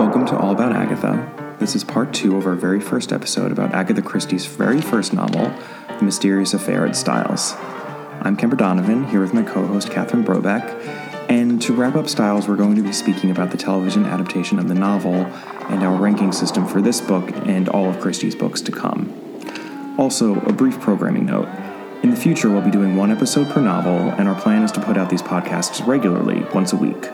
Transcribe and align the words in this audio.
Welcome 0.00 0.24
to 0.28 0.38
All 0.38 0.52
About 0.52 0.72
Agatha. 0.72 1.56
This 1.58 1.76
is 1.76 1.84
part 1.84 2.14
two 2.14 2.38
of 2.38 2.46
our 2.46 2.54
very 2.54 2.80
first 2.80 3.12
episode 3.12 3.52
about 3.52 3.74
Agatha 3.74 4.00
Christie's 4.00 4.46
very 4.46 4.80
first 4.80 5.12
novel, 5.12 5.52
The 5.98 6.02
Mysterious 6.02 6.54
Affair 6.54 6.86
at 6.86 6.96
Styles. 6.96 7.52
I'm 8.22 8.34
Kemper 8.34 8.56
Donovan, 8.56 9.04
here 9.08 9.20
with 9.20 9.34
my 9.34 9.42
co 9.42 9.66
host 9.66 9.90
Catherine 9.90 10.24
Brobeck, 10.24 10.64
and 11.28 11.60
to 11.60 11.74
wrap 11.74 11.96
up 11.96 12.08
Styles, 12.08 12.48
we're 12.48 12.56
going 12.56 12.76
to 12.76 12.82
be 12.82 12.94
speaking 12.94 13.30
about 13.30 13.50
the 13.50 13.58
television 13.58 14.06
adaptation 14.06 14.58
of 14.58 14.68
the 14.68 14.74
novel 14.74 15.12
and 15.68 15.82
our 15.82 15.94
ranking 15.94 16.32
system 16.32 16.66
for 16.66 16.80
this 16.80 17.02
book 17.02 17.30
and 17.46 17.68
all 17.68 17.90
of 17.90 18.00
Christie's 18.00 18.34
books 18.34 18.62
to 18.62 18.72
come. 18.72 19.12
Also, 19.98 20.40
a 20.46 20.52
brief 20.54 20.80
programming 20.80 21.26
note. 21.26 21.48
In 22.02 22.08
the 22.08 22.16
future, 22.16 22.48
we'll 22.48 22.62
be 22.62 22.70
doing 22.70 22.96
one 22.96 23.10
episode 23.10 23.50
per 23.50 23.60
novel, 23.60 24.12
and 24.12 24.30
our 24.30 24.40
plan 24.40 24.62
is 24.62 24.72
to 24.72 24.80
put 24.80 24.96
out 24.96 25.10
these 25.10 25.20
podcasts 25.20 25.86
regularly, 25.86 26.46
once 26.54 26.72
a 26.72 26.76
week. 26.76 27.06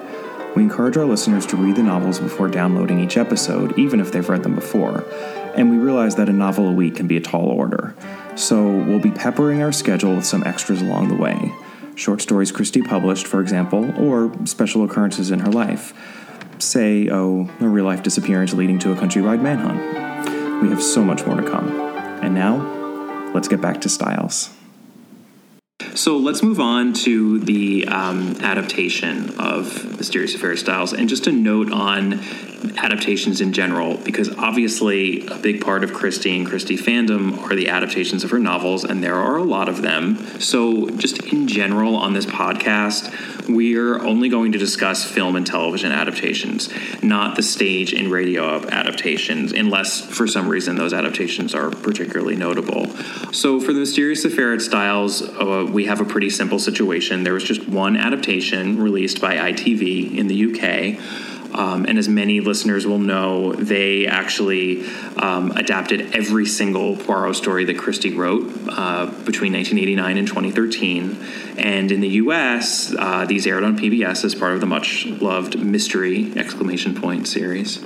We 0.57 0.62
encourage 0.62 0.96
our 0.96 1.04
listeners 1.04 1.45
to 1.48 1.57
read 1.57 1.77
the 1.77 1.82
novels 1.82 2.18
before 2.18 2.48
downloading 2.48 2.98
each 2.98 3.19
episode, 3.19 3.78
even 3.78 4.01
if 4.01 4.10
they've 4.10 4.27
read 4.27 4.42
them 4.42 4.55
before, 4.55 5.05
and 5.55 5.70
we 5.70 5.77
realize 5.77 6.16
that 6.16 6.30
a 6.30 6.33
novel 6.33 6.66
a 6.66 6.73
week 6.73 6.97
can 6.97 7.06
be 7.06 7.19
a 7.19 7.20
tall 7.20 7.51
order. 7.51 7.95
So 8.37 8.64
we'll 8.64 8.98
be 8.98 9.11
peppering 9.11 9.62
our 9.62 9.70
schedule 9.70 10.16
with 10.16 10.24
some 10.24 10.42
extras 10.45 10.80
along 10.80 11.09
the 11.09 11.14
way. 11.14 11.52
Short 11.95 12.23
stories 12.23 12.52
Christie 12.52 12.80
published, 12.80 13.27
for 13.27 13.42
example, 13.42 13.95
or 14.00 14.33
special 14.47 14.83
occurrences 14.83 15.30
in 15.30 15.41
her 15.41 15.52
life. 15.52 15.92
Say, 16.59 17.11
oh, 17.11 17.50
a 17.61 17.69
real 17.69 17.84
life 17.84 18.02
disappearance 18.02 18.55
leading 18.55 18.78
to 18.78 18.92
a 18.92 18.97
countrywide 18.97 19.42
manhunt. 19.42 20.62
We 20.62 20.70
have 20.70 20.83
so 20.83 21.05
much 21.05 21.27
more 21.27 21.38
to 21.38 21.47
come. 21.47 21.69
And 22.23 22.34
now, 22.34 23.30
let's 23.34 23.47
get 23.47 23.61
back 23.61 23.83
to 23.83 23.91
Styles. 23.91 24.55
So 25.96 26.18
let's 26.18 26.42
move 26.42 26.60
on 26.60 26.92
to 26.92 27.38
the 27.38 27.88
um, 27.88 28.36
adaptation 28.42 29.41
of 29.41 29.96
Mysterious 29.96 30.34
Affair 30.34 30.55
Styles. 30.55 30.92
And 30.92 31.09
just 31.09 31.27
a 31.27 31.32
note 31.32 31.72
on 31.72 32.20
adaptations 32.78 33.41
in 33.41 33.52
general, 33.52 33.96
because 33.98 34.30
obviously 34.37 35.27
a 35.27 35.36
big 35.36 35.61
part 35.61 35.84
of 35.84 35.92
Christie 35.92 36.36
and 36.36 36.47
Christie 36.47 36.77
fandom 36.77 37.39
are 37.42 37.55
the 37.55 37.69
adaptations 37.69 38.25
of 38.25 38.30
her 38.30 38.39
novels, 38.39 38.84
and 38.84 39.03
there 39.03 39.14
are 39.14 39.36
a 39.36 39.42
lot 39.42 39.69
of 39.69 39.83
them. 39.83 40.17
So, 40.41 40.89
just 40.91 41.22
in 41.33 41.48
general 41.48 41.97
on 41.97 42.12
this 42.12 42.27
podcast, 42.27 43.48
we're 43.48 43.98
only 44.05 44.28
going 44.28 44.53
to 44.53 44.58
discuss 44.58 45.05
film 45.05 45.36
and 45.36 45.47
television 45.47 45.92
adaptations, 45.92 46.69
not 47.03 47.36
the 47.36 47.42
stage 47.42 47.92
and 47.92 48.11
radio 48.11 48.67
adaptations, 48.69 49.52
unless 49.52 50.00
for 50.00 50.27
some 50.27 50.48
reason 50.48 50.77
those 50.77 50.92
adaptations 50.92 51.55
are 51.55 51.70
particularly 51.70 52.36
notable. 52.36 52.89
So, 53.33 53.61
for 53.61 53.73
the 53.73 53.80
Mysterious 53.80 54.25
Affair 54.25 54.52
at 54.52 54.61
Styles, 54.61 55.23
uh, 55.23 55.67
we 55.70 55.86
have 55.86 56.00
a 56.00 56.05
pretty 56.05 56.30
simple 56.30 56.58
situation. 56.58 57.25
There 57.25 57.34
was 57.34 57.45
just 57.45 57.69
one 57.69 57.97
adaptation 57.97 58.80
released 58.80 59.20
by 59.20 59.36
ITV 59.36 60.17
in 60.17 60.27
the 60.27 60.47
UK. 60.47 60.98
Um, 61.56 61.86
and 61.86 61.98
as 61.98 62.08
many 62.08 62.40
listeners 62.40 62.86
will 62.86 62.98
know, 62.98 63.52
they 63.52 64.06
actually 64.06 64.86
um, 65.16 65.52
adapted 65.52 66.14
every 66.14 66.44
single 66.44 66.96
Poirot 66.96 67.34
story 67.34 67.64
that 67.64 67.78
Christie 67.78 68.14
wrote 68.14 68.44
uh, 68.68 69.06
between 69.06 69.54
1989 69.54 70.18
and 70.18 70.28
2013. 70.28 71.24
And 71.56 71.90
in 71.90 72.00
the 72.00 72.08
U.S., 72.08 72.94
uh, 72.98 73.24
these 73.24 73.46
aired 73.46 73.64
on 73.64 73.78
PBS 73.78 74.24
as 74.24 74.34
part 74.34 74.52
of 74.52 74.60
the 74.60 74.66
much 74.66 75.06
loved 75.06 75.58
Mystery 75.58 76.32
exclamation 76.36 76.94
point 76.94 77.27
series. 77.27 77.82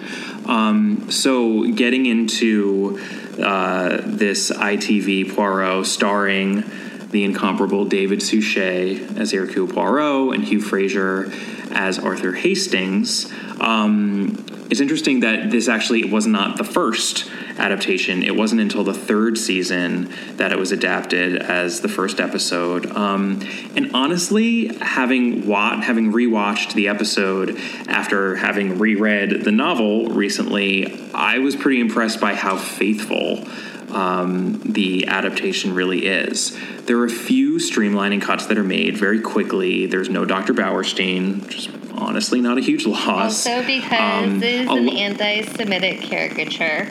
Um, 0.46 1.08
so 1.10 1.70
getting 1.70 2.06
into 2.06 2.98
uh, 3.40 3.98
this 4.04 4.50
ITV 4.50 5.34
Poirot 5.34 5.86
starring 5.86 6.64
the 7.10 7.24
incomparable 7.24 7.84
David 7.84 8.22
Suchet 8.22 9.16
as 9.16 9.32
Hercule 9.32 9.66
Poirot 9.66 10.34
and 10.34 10.44
Hugh 10.44 10.60
Fraser 10.60 11.32
as 11.70 11.98
Arthur 11.98 12.32
Hastings. 12.32 13.30
Um, 13.60 14.46
it's 14.70 14.80
interesting 14.80 15.20
that 15.20 15.50
this 15.50 15.68
actually 15.68 16.04
was 16.04 16.26
not 16.26 16.56
the 16.56 16.64
first 16.64 17.28
adaptation. 17.58 18.22
It 18.22 18.36
wasn't 18.36 18.60
until 18.60 18.84
the 18.84 18.94
third 18.94 19.36
season 19.36 20.12
that 20.36 20.52
it 20.52 20.58
was 20.58 20.70
adapted 20.70 21.36
as 21.36 21.80
the 21.80 21.88
first 21.88 22.20
episode. 22.20 22.86
Um, 22.86 23.42
and 23.74 23.90
honestly, 23.94 24.68
having 24.76 25.46
wa- 25.46 25.80
having 25.80 26.12
rewatched 26.12 26.74
the 26.74 26.88
episode 26.88 27.58
after 27.88 28.36
having 28.36 28.78
reread 28.78 29.44
the 29.44 29.52
novel 29.52 30.06
recently, 30.08 31.10
I 31.12 31.38
was 31.38 31.56
pretty 31.56 31.80
impressed 31.80 32.20
by 32.20 32.34
how 32.34 32.56
faithful 32.56 33.46
um, 33.92 34.60
the 34.64 35.06
adaptation 35.06 35.74
really 35.74 36.06
is. 36.06 36.56
There 36.86 36.98
are 36.98 37.06
a 37.06 37.10
few 37.10 37.56
streamlining 37.56 38.22
cuts 38.22 38.46
that 38.46 38.58
are 38.58 38.64
made 38.64 38.96
very 38.96 39.20
quickly. 39.20 39.86
There's 39.86 40.08
no 40.08 40.24
Dr. 40.24 40.52
Bauerstein, 40.52 41.42
which 41.42 41.56
is 41.56 41.68
honestly 41.92 42.40
not 42.40 42.58
a 42.58 42.60
huge 42.60 42.86
loss. 42.86 43.46
Also 43.46 43.64
because 43.66 44.24
um, 44.24 44.42
it's 44.42 44.70
an 44.70 44.88
anti-Semitic 44.88 46.00
caricature. 46.00 46.88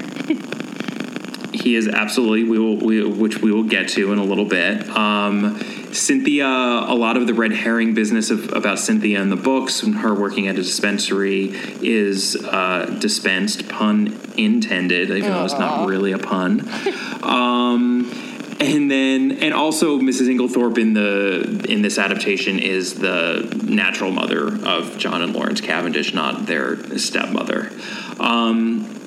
he 1.54 1.76
is 1.76 1.88
absolutely 1.88 2.44
we 2.44 2.60
will 2.60 2.78
we, 2.78 3.04
which 3.04 3.42
we 3.42 3.52
will 3.52 3.64
get 3.64 3.90
to 3.90 4.12
in 4.14 4.20
a 4.20 4.24
little 4.24 4.46
bit. 4.46 4.88
Um, 4.90 5.60
Cynthia, 5.92 6.46
a 6.46 6.96
lot 6.96 7.18
of 7.18 7.28
the 7.28 7.34
red 7.34 7.52
herring 7.52 7.94
business 7.94 8.30
of, 8.30 8.52
about 8.54 8.80
Cynthia 8.80 9.22
in 9.22 9.30
the 9.30 9.36
books 9.36 9.84
and 9.84 9.96
her 9.96 10.14
working 10.14 10.48
at 10.48 10.56
a 10.56 10.62
dispensary 10.62 11.52
is 11.82 12.36
uh, 12.36 12.98
dispensed, 13.00 13.68
pun 13.70 14.20
intended, 14.38 15.10
even 15.10 15.24
Aww. 15.24 15.34
though 15.34 15.46
it's 15.46 15.54
not 15.54 15.88
really 15.88 16.12
a 16.12 16.18
pun. 16.18 16.68
um, 17.24 18.12
and 18.60 18.92
then, 18.92 19.32
and 19.42 19.54
also 19.54 20.00
Mrs. 20.00 20.28
Inglethorpe 20.28 20.78
in 20.78 20.94
the 20.94 21.66
in 21.70 21.82
this 21.82 21.98
adaptation 21.98 22.60
is 22.60 22.96
the 22.96 23.64
natural 23.64 24.12
mother 24.12 24.48
of 24.66 24.98
John 24.98 25.22
and 25.22 25.34
Lawrence 25.34 25.62
Cavendish, 25.62 26.14
not 26.14 26.46
their 26.46 26.98
stepmother. 26.98 27.72
Um, 28.20 28.99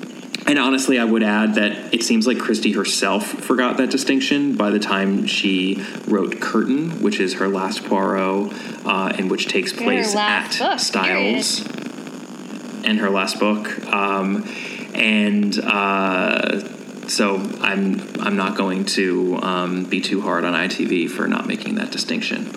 and 0.45 0.59
honestly, 0.59 0.99
I 0.99 1.05
would 1.05 1.23
add 1.23 1.55
that 1.55 1.93
it 1.93 2.03
seems 2.03 2.27
like 2.27 2.37
Christie 2.37 2.73
herself 2.73 3.25
forgot 3.25 3.77
that 3.77 3.89
distinction 3.89 4.55
by 4.55 4.71
the 4.71 4.79
time 4.79 5.25
she 5.25 5.83
wrote 6.07 6.41
Curtain, 6.41 7.01
which 7.01 7.19
is 7.19 7.35
her 7.35 7.47
last 7.47 7.85
Poirot, 7.85 8.51
uh, 8.85 9.13
and 9.17 9.31
which 9.31 9.47
takes 9.47 9.71
place 9.71 10.15
at 10.15 10.57
book, 10.59 10.79
Styles, 10.79 11.61
period. 11.61 12.85
and 12.85 12.99
her 12.99 13.09
last 13.09 13.39
book. 13.39 13.85
Um, 13.87 14.45
and 14.93 15.57
uh, 15.59 16.59
so 17.07 17.37
I'm 17.61 18.01
I'm 18.19 18.35
not 18.35 18.57
going 18.57 18.85
to 18.85 19.39
um, 19.41 19.85
be 19.85 20.01
too 20.01 20.21
hard 20.21 20.43
on 20.43 20.53
ITV 20.53 21.09
for 21.09 21.27
not 21.27 21.47
making 21.47 21.75
that 21.75 21.91
distinction. 21.91 22.49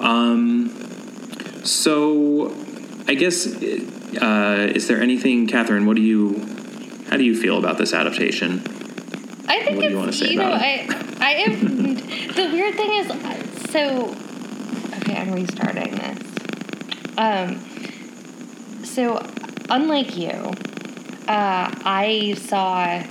Um, 0.00 0.70
so 1.64 2.54
I 3.08 3.14
guess 3.14 3.46
uh, 3.46 4.72
is 4.74 4.86
there 4.86 5.00
anything, 5.00 5.46
Catherine? 5.48 5.86
What 5.86 5.96
do 5.96 6.02
you 6.02 6.57
how 7.08 7.16
do 7.16 7.24
you 7.24 7.34
feel 7.34 7.58
about 7.58 7.78
this 7.78 7.94
adaptation? 7.94 8.60
I 9.48 9.62
think 9.62 9.76
what 9.76 9.86
do 9.86 9.90
you 9.90 9.96
want 9.96 10.12
to 10.12 10.18
say 10.18 10.30
you 10.30 10.36
know, 10.36 10.52
I, 10.52 10.86
I 11.20 11.30
am. 11.46 11.94
the 11.94 12.50
weird 12.52 12.74
thing 12.74 12.92
is, 12.94 13.70
so 13.70 14.14
okay, 14.98 15.16
I'm 15.16 15.32
restarting 15.32 15.92
this. 15.96 16.18
Um, 17.16 18.84
so 18.84 19.26
unlike 19.70 20.16
you, 20.16 20.32
uh, 21.28 21.72
I 21.84 22.34
saw 22.36 23.02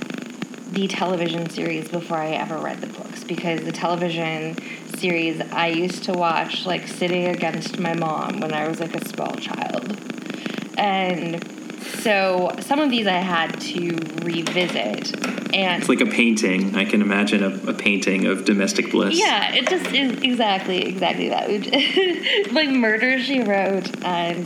the 0.71 0.87
television 0.87 1.49
series 1.49 1.89
before 1.89 2.17
I 2.17 2.31
ever 2.31 2.57
read 2.57 2.81
the 2.81 2.87
books 2.87 3.23
because 3.23 3.61
the 3.61 3.71
television 3.71 4.57
series 4.97 5.41
I 5.51 5.67
used 5.69 6.03
to 6.03 6.13
watch 6.13 6.65
like 6.65 6.87
sitting 6.87 7.27
against 7.27 7.79
my 7.79 7.95
mom 7.95 8.41
when 8.41 8.53
I 8.53 8.67
was 8.67 8.79
like 8.79 8.93
a 8.95 9.07
small 9.07 9.33
child. 9.35 9.97
And 10.77 11.56
so 11.87 12.55
some 12.59 12.79
of 12.79 12.89
these 12.89 13.07
I 13.07 13.17
had 13.17 13.59
to 13.61 13.89
revisit. 14.23 15.25
And 15.53 15.81
it's 15.81 15.89
like 15.89 16.01
a 16.01 16.05
painting. 16.05 16.75
I 16.75 16.85
can 16.85 17.01
imagine 17.01 17.43
a, 17.43 17.71
a 17.71 17.73
painting 17.73 18.25
of 18.25 18.45
domestic 18.45 18.91
bliss. 18.91 19.17
Yeah, 19.17 19.53
it 19.53 19.67
just 19.69 19.93
is 19.93 20.21
exactly 20.21 20.85
exactly 20.85 21.29
that. 21.29 21.49
like 22.51 22.69
Murder 22.69 23.19
She 23.19 23.41
Wrote 23.41 24.03
and 24.03 24.45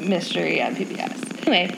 Mystery 0.00 0.62
on 0.62 0.76
PBS. 0.76 1.46
Anyway, 1.46 1.76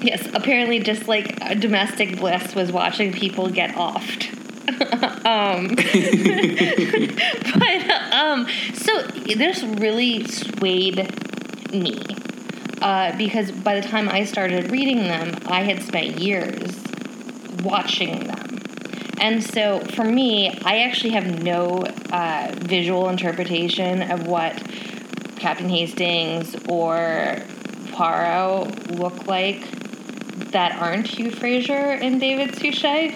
yes, 0.00 0.28
apparently 0.34 0.80
just 0.80 1.08
like 1.08 1.36
domestic 1.60 2.18
bliss 2.18 2.54
was 2.54 2.70
watching 2.70 3.12
people 3.12 3.48
get 3.50 3.74
offed. 3.74 4.38
um, 5.26 5.74
but 7.58 7.90
um, 8.12 8.46
so 8.74 9.02
this 9.34 9.62
really 9.64 10.24
swayed 10.28 11.12
me 11.72 11.98
uh, 12.82 13.16
because 13.16 13.52
by 13.52 13.80
the 13.80 13.86
time 13.86 14.08
I 14.08 14.24
started 14.24 14.72
reading 14.72 15.04
them, 15.04 15.38
I 15.46 15.62
had 15.62 15.82
spent 15.82 16.18
years 16.18 16.82
watching 17.62 18.26
them. 18.26 18.60
And 19.20 19.42
so 19.42 19.78
for 19.78 20.04
me, 20.04 20.50
I 20.64 20.80
actually 20.80 21.10
have 21.10 21.44
no 21.44 21.84
uh, 22.10 22.52
visual 22.56 23.08
interpretation 23.08 24.10
of 24.10 24.26
what 24.26 24.60
Captain 25.36 25.68
Hastings 25.68 26.56
or 26.68 27.36
Poirot 27.92 28.90
look 28.90 29.28
like 29.28 29.60
that 30.50 30.72
aren't 30.72 31.06
Hugh 31.06 31.30
Fraser 31.30 31.72
and 31.72 32.20
David 32.20 32.56
Suchet. 32.56 33.14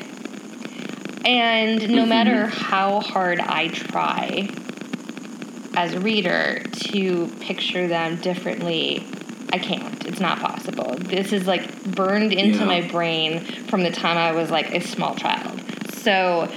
And 1.24 1.90
no 1.90 2.02
mm-hmm. 2.02 2.08
matter 2.08 2.46
how 2.46 3.00
hard 3.00 3.40
I 3.40 3.66
try 3.66 4.48
as 5.74 5.92
a 5.92 6.00
reader 6.00 6.62
to 6.72 7.26
picture 7.40 7.88
them 7.88 8.16
differently 8.16 9.04
I 9.52 9.58
can't. 9.58 10.04
it's 10.06 10.20
not 10.20 10.38
possible. 10.38 10.94
This 10.98 11.32
is 11.32 11.46
like 11.46 11.84
burned 11.84 12.32
into 12.32 12.58
yeah. 12.60 12.64
my 12.64 12.80
brain 12.88 13.40
from 13.40 13.82
the 13.82 13.90
time 13.90 14.16
I 14.16 14.32
was 14.32 14.50
like 14.50 14.74
a 14.74 14.80
small 14.80 15.14
child. 15.14 15.60
So 15.94 16.48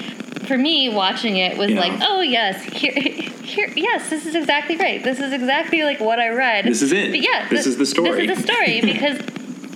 for 0.46 0.58
me, 0.58 0.90
watching 0.90 1.38
it 1.38 1.58
was 1.58 1.72
yeah. 1.72 1.80
like, 1.80 2.02
oh 2.02 2.22
yes, 2.22 2.62
here, 2.64 2.94
here, 2.94 3.72
yes, 3.76 4.10
this 4.10 4.26
is 4.26 4.36
exactly 4.36 4.78
right. 4.78 5.04
This 5.04 5.20
is 5.20 5.34
exactly 5.34 5.84
like 5.84 6.00
what 6.00 6.20
I 6.20 6.30
read. 6.30 6.66
This 6.66 6.82
is 6.82 6.92
it. 6.92 7.12
But 7.12 7.22
yeah, 7.22 7.48
this, 7.50 7.66
this 7.66 7.68
is 7.68 7.78
the 7.78 7.86
story. 7.86 8.28
This 8.28 8.40
is 8.40 8.46
the 8.46 8.54
story 8.54 8.82
because 8.94 9.20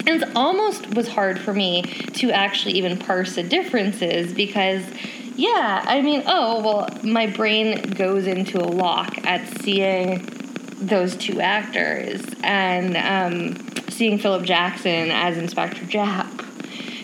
it 0.06 0.36
almost 0.36 0.96
was 0.96 1.08
hard 1.08 1.40
for 1.40 1.54
me 1.54 1.84
to 1.84 2.32
actually 2.32 2.74
even 2.74 2.98
parse 2.98 3.36
the 3.36 3.44
differences 3.44 4.34
because 4.34 4.84
yeah, 5.36 5.84
I 5.88 6.02
mean, 6.02 6.24
oh, 6.28 6.62
well, 6.62 6.90
my 7.04 7.28
brain 7.28 7.82
goes 7.82 8.28
into 8.28 8.60
a 8.60 8.68
lock 8.68 9.26
at 9.26 9.48
seeing 9.62 10.20
those 10.88 11.16
two 11.16 11.42
actors 11.42 12.22
and 12.44 12.98
um, 12.98 13.90
seeing 13.90 14.18
Philip 14.18 14.44
Jackson 14.44 15.12
as 15.12 15.38
Inspector 15.38 15.82
Japp. 15.86 16.42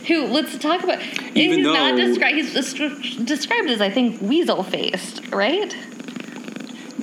Who, 0.08 0.26
let's 0.26 0.58
talk 0.58 0.84
about. 0.84 1.02
Even 1.36 1.60
he's 1.60 1.66
though, 1.66 1.74
not 1.74 1.96
described. 1.96 2.36
He's 2.36 2.54
described 2.54 3.70
as, 3.70 3.80
I 3.80 3.92
think, 3.92 4.22
weasel 4.22 4.64
faced, 4.64 5.28
right? 5.32 5.76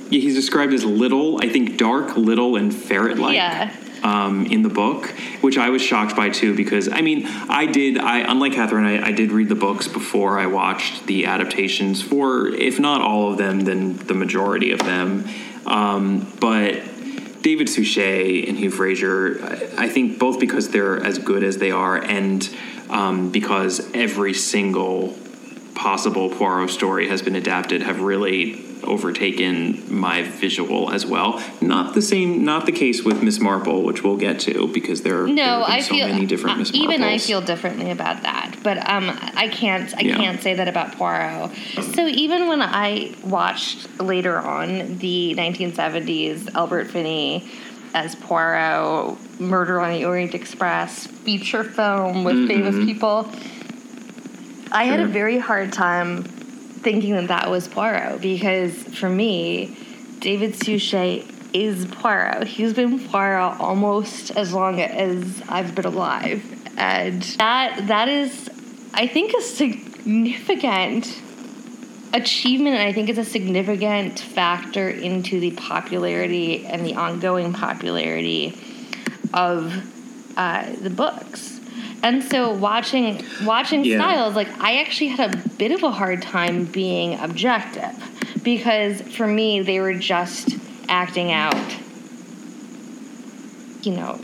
Yeah, 0.09 0.19
he's 0.19 0.35
described 0.35 0.73
as 0.73 0.83
little, 0.83 1.39
I 1.41 1.49
think 1.49 1.77
dark, 1.77 2.17
little, 2.17 2.55
and 2.55 2.73
ferret 2.73 3.17
like. 3.17 3.35
Yeah 3.35 3.73
um, 4.03 4.45
in 4.45 4.61
the 4.61 4.69
book, 4.69 5.07
which 5.41 5.57
I 5.57 5.69
was 5.69 5.81
shocked 5.81 6.15
by 6.15 6.29
too. 6.29 6.55
Because 6.55 6.89
I 6.89 7.01
mean, 7.01 7.25
I 7.25 7.65
did. 7.65 7.97
I 7.97 8.19
unlike 8.19 8.53
Catherine, 8.53 8.85
I, 8.85 9.07
I 9.07 9.11
did 9.11 9.31
read 9.31 9.49
the 9.49 9.55
books 9.55 9.87
before 9.87 10.39
I 10.39 10.47
watched 10.47 11.07
the 11.07 11.25
adaptations. 11.25 12.01
For 12.01 12.47
if 12.47 12.79
not 12.79 13.01
all 13.01 13.31
of 13.31 13.37
them, 13.37 13.61
then 13.61 13.97
the 13.97 14.13
majority 14.13 14.71
of 14.71 14.79
them. 14.79 15.27
Um, 15.67 16.31
but 16.39 16.81
David 17.41 17.67
Suchet 17.67 18.47
and 18.47 18.57
Hugh 18.57 18.71
Fraser, 18.71 19.39
I, 19.77 19.85
I 19.85 19.89
think 19.89 20.17
both 20.17 20.39
because 20.39 20.69
they're 20.69 21.03
as 21.03 21.19
good 21.19 21.43
as 21.43 21.57
they 21.57 21.71
are, 21.71 21.97
and 21.97 22.49
um, 22.89 23.31
because 23.31 23.89
every 23.93 24.33
single 24.33 25.15
possible 25.77 26.29
Poirot 26.29 26.69
story 26.69 27.07
has 27.07 27.21
been 27.21 27.35
adapted, 27.35 27.83
have 27.83 28.01
really 28.01 28.63
overtaken 28.83 29.83
my 29.93 30.23
visual 30.23 30.91
as 30.91 31.05
well. 31.05 31.43
Not 31.61 31.93
the 31.93 32.01
same, 32.01 32.43
not 32.43 32.65
the 32.65 32.71
case 32.71 33.03
with 33.03 33.21
Miss 33.21 33.39
Marple, 33.39 33.83
which 33.83 34.03
we'll 34.03 34.17
get 34.17 34.39
to 34.41 34.67
because 34.67 35.03
there, 35.03 35.27
no, 35.27 35.35
there 35.35 35.63
I 35.63 35.81
so 35.81 35.95
feel, 35.95 36.07
many 36.07 36.25
different 36.25 36.59
Miss 36.59 36.73
Even 36.73 37.03
I 37.03 37.17
feel 37.19 37.41
differently 37.41 37.91
about 37.91 38.23
that, 38.23 38.55
but 38.63 38.77
um, 38.89 39.09
I 39.35 39.49
can't, 39.49 39.95
I 39.95 40.01
yeah. 40.01 40.15
can't 40.15 40.41
say 40.41 40.55
that 40.55 40.67
about 40.67 40.93
Poirot. 40.93 41.51
So 41.93 42.07
even 42.07 42.47
when 42.47 42.61
I 42.61 43.13
watched 43.23 43.99
later 43.99 44.37
on 44.37 44.97
the 44.97 45.35
1970s 45.37 46.53
Albert 46.55 46.85
Finney 46.85 47.49
as 47.93 48.15
Poirot, 48.15 49.17
Murder 49.39 49.79
on 49.79 49.91
the 49.93 50.05
Orient 50.05 50.33
Express 50.33 51.07
feature 51.07 51.63
film 51.63 52.23
with 52.23 52.35
mm-hmm. 52.35 52.47
famous 52.47 52.75
people. 52.85 53.29
I 54.77 54.83
had 54.83 54.99
a 54.99 55.07
very 55.07 55.39
hard 55.39 55.73
time 55.73 56.21
thinking 56.21 57.15
that 57.15 57.29
that 57.29 57.49
was 57.49 57.67
Poirot 57.67 58.21
because 58.21 58.75
for 58.75 59.09
me, 59.09 59.75
David 60.19 60.53
Suchet 60.53 61.25
is 61.51 61.87
Poirot. 61.87 62.45
He's 62.45 62.73
been 62.73 62.99
Poirot 62.99 63.59
almost 63.59 64.37
as 64.37 64.53
long 64.53 64.79
as 64.79 65.41
I've 65.49 65.73
been 65.73 65.85
alive, 65.85 66.43
and 66.77 67.23
that 67.39 67.87
that 67.87 68.07
is, 68.07 68.51
I 68.93 69.07
think, 69.07 69.33
a 69.33 69.41
significant 69.41 71.07
achievement. 72.13 72.75
And 72.75 72.87
I 72.87 72.93
think 72.93 73.09
it's 73.09 73.17
a 73.17 73.25
significant 73.25 74.19
factor 74.19 74.87
into 74.87 75.39
the 75.39 75.51
popularity 75.53 76.67
and 76.67 76.85
the 76.85 76.93
ongoing 76.93 77.51
popularity 77.51 78.55
of 79.33 79.73
uh, 80.37 80.71
the 80.75 80.91
books. 80.91 81.56
And 82.03 82.23
so 82.23 82.53
watching 82.53 83.23
watching 83.43 83.83
yeah. 83.83 83.97
styles, 83.97 84.35
like 84.35 84.49
I 84.59 84.81
actually 84.81 85.07
had 85.07 85.33
a 85.33 85.49
bit 85.49 85.71
of 85.71 85.83
a 85.83 85.91
hard 85.91 86.21
time 86.21 86.65
being 86.65 87.19
objective 87.19 88.41
because 88.43 89.01
for 89.01 89.27
me 89.27 89.61
they 89.61 89.79
were 89.79 89.95
just 89.95 90.55
acting 90.87 91.31
out 91.31 91.55
you 93.87 93.95
know, 93.95 94.19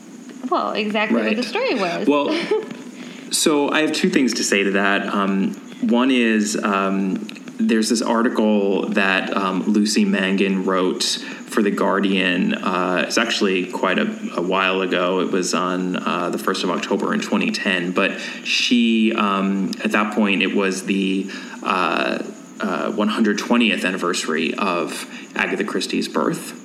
well, 0.50 0.74
exactly 0.74 1.22
right. 1.22 1.28
what 1.28 1.38
the 1.38 1.44
story 1.44 1.76
was. 1.76 2.08
Well, 2.08 2.38
so 3.32 3.70
I 3.70 3.82
have 3.82 3.94
two 3.94 4.10
things 4.10 4.34
to 4.36 4.44
say 4.44 4.64
to 4.64 4.72
that. 4.72 5.08
Um, 5.08 5.54
one 5.82 6.12
is 6.12 6.62
um, 6.62 7.28
there's 7.60 7.90
this 7.90 8.02
article 8.02 8.90
that 8.90 9.36
um, 9.36 9.64
Lucy 9.64 10.06
Mangan 10.06 10.66
wrote 10.66 11.24
for 11.54 11.62
The 11.62 11.72
Guardian. 11.72 12.56
Uh, 12.56 13.06
it's 13.08 13.18
actually 13.18 13.68
quite 13.68 14.00
a, 14.00 14.08
a, 14.36 14.42
while 14.42 14.82
ago. 14.82 15.20
It 15.20 15.32
was 15.32 15.54
on 15.54 15.96
uh, 15.96 16.30
the 16.32 16.38
1st 16.38 16.64
of 16.64 16.70
October 16.72 17.14
in 17.14 17.20
2010. 17.22 17.92
But 17.92 18.20
she, 18.44 19.14
um, 19.14 19.72
at 19.84 19.92
that 19.92 20.16
point, 20.16 20.42
it 20.42 20.56
was 20.56 20.86
the 20.86 21.30
uh, 21.62 22.20
120th 22.58 23.84
uh, 23.84 23.88
anniversary 23.88 24.54
of 24.56 25.08
Agatha 25.36 25.64
Christie's 25.64 26.08
birth. 26.08 26.63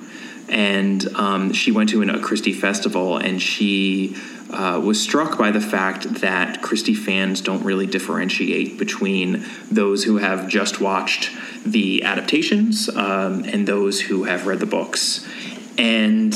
And 0.49 1.07
um, 1.15 1.53
she 1.53 1.71
went 1.71 1.89
to 1.89 2.01
an, 2.01 2.09
a 2.09 2.19
Christie 2.19 2.53
festival 2.53 3.17
and 3.17 3.41
she 3.41 4.15
uh, 4.49 4.81
was 4.83 4.99
struck 4.99 5.37
by 5.37 5.51
the 5.51 5.61
fact 5.61 6.11
that 6.15 6.61
Christie 6.61 6.95
fans 6.95 7.41
don't 7.41 7.63
really 7.63 7.85
differentiate 7.85 8.77
between 8.79 9.45
those 9.69 10.03
who 10.03 10.17
have 10.17 10.47
just 10.47 10.81
watched 10.81 11.29
the 11.65 12.03
adaptations 12.03 12.89
um, 12.89 13.43
and 13.43 13.67
those 13.67 14.01
who 14.01 14.23
have 14.23 14.47
read 14.47 14.59
the 14.59 14.65
books. 14.65 15.27
And 15.77 16.33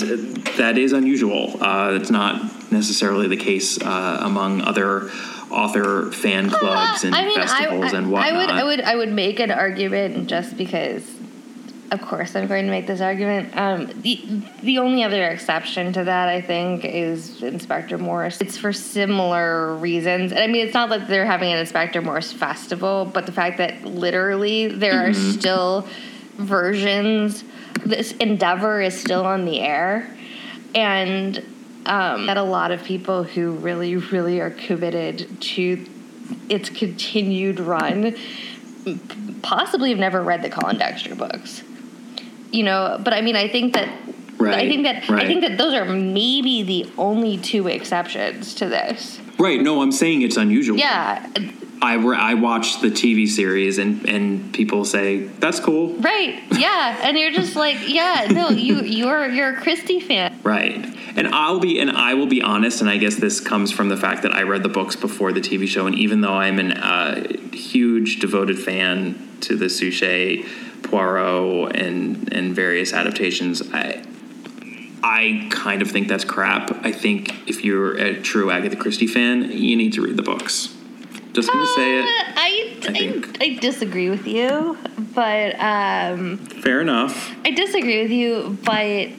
that 0.57 0.77
is 0.77 0.93
unusual. 0.93 1.61
Uh, 1.61 1.97
it's 1.99 2.11
not 2.11 2.71
necessarily 2.71 3.27
the 3.27 3.37
case 3.37 3.81
uh, 3.81 4.19
among 4.21 4.61
other 4.61 5.09
author 5.49 6.11
fan 6.11 6.49
clubs 6.49 7.03
and 7.03 7.13
I 7.13 7.25
mean, 7.25 7.35
festivals 7.35 7.93
I, 7.93 7.95
I, 7.95 7.99
and 7.99 8.11
whatnot. 8.11 8.33
I 8.33 8.37
would, 8.37 8.49
I 8.49 8.63
would, 8.63 8.81
I 8.81 8.95
would 8.95 9.11
make 9.11 9.39
an 9.39 9.51
argument 9.51 10.27
just 10.27 10.57
because 10.57 11.12
of 11.91 12.01
course, 12.01 12.35
I'm 12.35 12.47
going 12.47 12.65
to 12.65 12.71
make 12.71 12.87
this 12.87 13.01
argument. 13.01 13.55
Um, 13.55 14.01
the 14.01 14.41
the 14.63 14.79
only 14.79 15.03
other 15.03 15.27
exception 15.27 15.93
to 15.93 16.03
that, 16.05 16.27
I 16.27 16.41
think, 16.41 16.85
is 16.85 17.43
Inspector 17.43 17.95
Morse. 17.99 18.41
It's 18.41 18.57
for 18.57 18.73
similar 18.73 19.75
reasons. 19.75 20.31
And 20.31 20.41
I 20.41 20.47
mean, 20.47 20.65
it's 20.65 20.73
not 20.73 20.89
like 20.89 21.07
they're 21.07 21.25
having 21.25 21.51
an 21.51 21.59
Inspector 21.59 22.01
Morse 22.01 22.31
festival, 22.31 23.05
but 23.05 23.27
the 23.27 23.31
fact 23.31 23.59
that 23.59 23.85
literally 23.85 24.67
there 24.67 24.93
mm-hmm. 24.93 25.11
are 25.11 25.33
still 25.33 25.87
versions. 26.37 27.43
This 27.85 28.13
Endeavour 28.13 28.81
is 28.81 28.99
still 28.99 29.25
on 29.25 29.45
the 29.45 29.59
air, 29.59 30.15
and 30.73 31.37
um, 31.85 32.25
that 32.25 32.37
a 32.37 32.43
lot 32.43 32.71
of 32.71 32.83
people 32.83 33.23
who 33.23 33.51
really, 33.51 33.97
really 33.97 34.39
are 34.39 34.51
committed 34.51 35.41
to 35.41 35.85
its 36.49 36.69
continued 36.69 37.59
run 37.59 38.15
possibly 39.43 39.89
have 39.89 39.99
never 39.99 40.23
read 40.23 40.41
the 40.41 40.49
Colin 40.49 40.77
Dexter 40.77 41.13
books 41.13 41.63
you 42.53 42.63
know, 42.63 42.99
but 43.03 43.13
I 43.13 43.21
mean, 43.21 43.35
I 43.35 43.47
think 43.47 43.73
that 43.73 43.89
Right. 44.37 44.55
I 44.55 44.67
think 44.67 44.83
that 44.83 45.07
right. 45.09 45.23
I 45.23 45.27
think 45.27 45.41
that 45.41 45.57
those 45.57 45.73
are 45.73 45.85
maybe 45.85 46.63
the 46.63 46.89
only 46.97 47.37
two 47.37 47.67
exceptions 47.67 48.55
to 48.55 48.67
this. 48.67 49.19
Right. 49.37 49.61
No, 49.61 49.81
I'm 49.81 49.91
saying 49.91 50.21
it's 50.21 50.37
unusual. 50.37 50.77
Yeah. 50.77 51.25
I 51.81 51.95
I 51.95 52.33
watched 52.33 52.81
the 52.81 52.89
TV 52.89 53.27
series 53.27 53.77
and 53.77 54.07
and 54.07 54.53
people 54.53 54.85
say 54.85 55.19
that's 55.19 55.59
cool. 55.59 55.93
Right. 55.95 56.41
Yeah. 56.51 56.99
and 57.03 57.17
you're 57.17 57.31
just 57.31 57.55
like, 57.55 57.77
yeah, 57.87 58.27
no, 58.31 58.49
you 58.49 58.81
you're 58.81 59.27
you're 59.27 59.49
a 59.57 59.61
Christie 59.61 59.99
fan. 59.99 60.39
Right. 60.43 60.85
And 61.15 61.27
I'll 61.27 61.59
be 61.59 61.79
and 61.79 61.91
I 61.91 62.15
will 62.15 62.27
be 62.27 62.41
honest, 62.41 62.81
and 62.81 62.89
I 62.89 62.97
guess 62.97 63.15
this 63.15 63.39
comes 63.39 63.71
from 63.71 63.89
the 63.89 63.97
fact 63.97 64.23
that 64.23 64.33
I 64.33 64.43
read 64.43 64.63
the 64.63 64.69
books 64.69 64.95
before 64.95 65.31
the 65.31 65.41
TV 65.41 65.67
show, 65.67 65.85
and 65.85 65.95
even 65.95 66.21
though 66.21 66.33
I'm 66.33 66.59
a 66.59 66.73
uh, 66.73 67.23
huge 67.53 68.19
devoted 68.19 68.57
fan 68.59 69.29
to 69.41 69.55
the 69.55 69.69
Suchet 69.69 70.43
Poirot 70.93 71.75
and 71.75 72.31
and 72.31 72.55
various 72.55 72.93
adaptations. 72.93 73.63
I 73.73 74.03
I 75.03 75.47
kind 75.49 75.81
of 75.81 75.89
think 75.89 76.07
that's 76.07 76.23
crap. 76.23 76.85
I 76.85 76.91
think 76.91 77.49
if 77.49 77.65
you're 77.65 77.95
a 77.97 78.21
true 78.21 78.51
Agatha 78.51 78.75
Christie 78.75 79.07
fan, 79.07 79.51
you 79.51 79.75
need 79.75 79.93
to 79.93 80.03
read 80.03 80.17
the 80.17 80.23
books. 80.23 80.73
Just 81.33 81.51
gonna 81.51 81.63
uh, 81.63 81.75
say 81.75 81.99
it. 81.99 82.05
I, 82.05 82.77
I, 82.83 83.43
I, 83.43 83.45
I, 83.45 83.59
disagree 83.59 84.11
with 84.11 84.27
you, 84.27 84.77
but 85.15 85.59
um, 85.59 86.37
fair 86.37 86.79
enough. 86.79 87.35
I 87.43 87.49
disagree 87.49 88.03
with 88.03 88.11
you, 88.11 88.59
but 88.63 89.09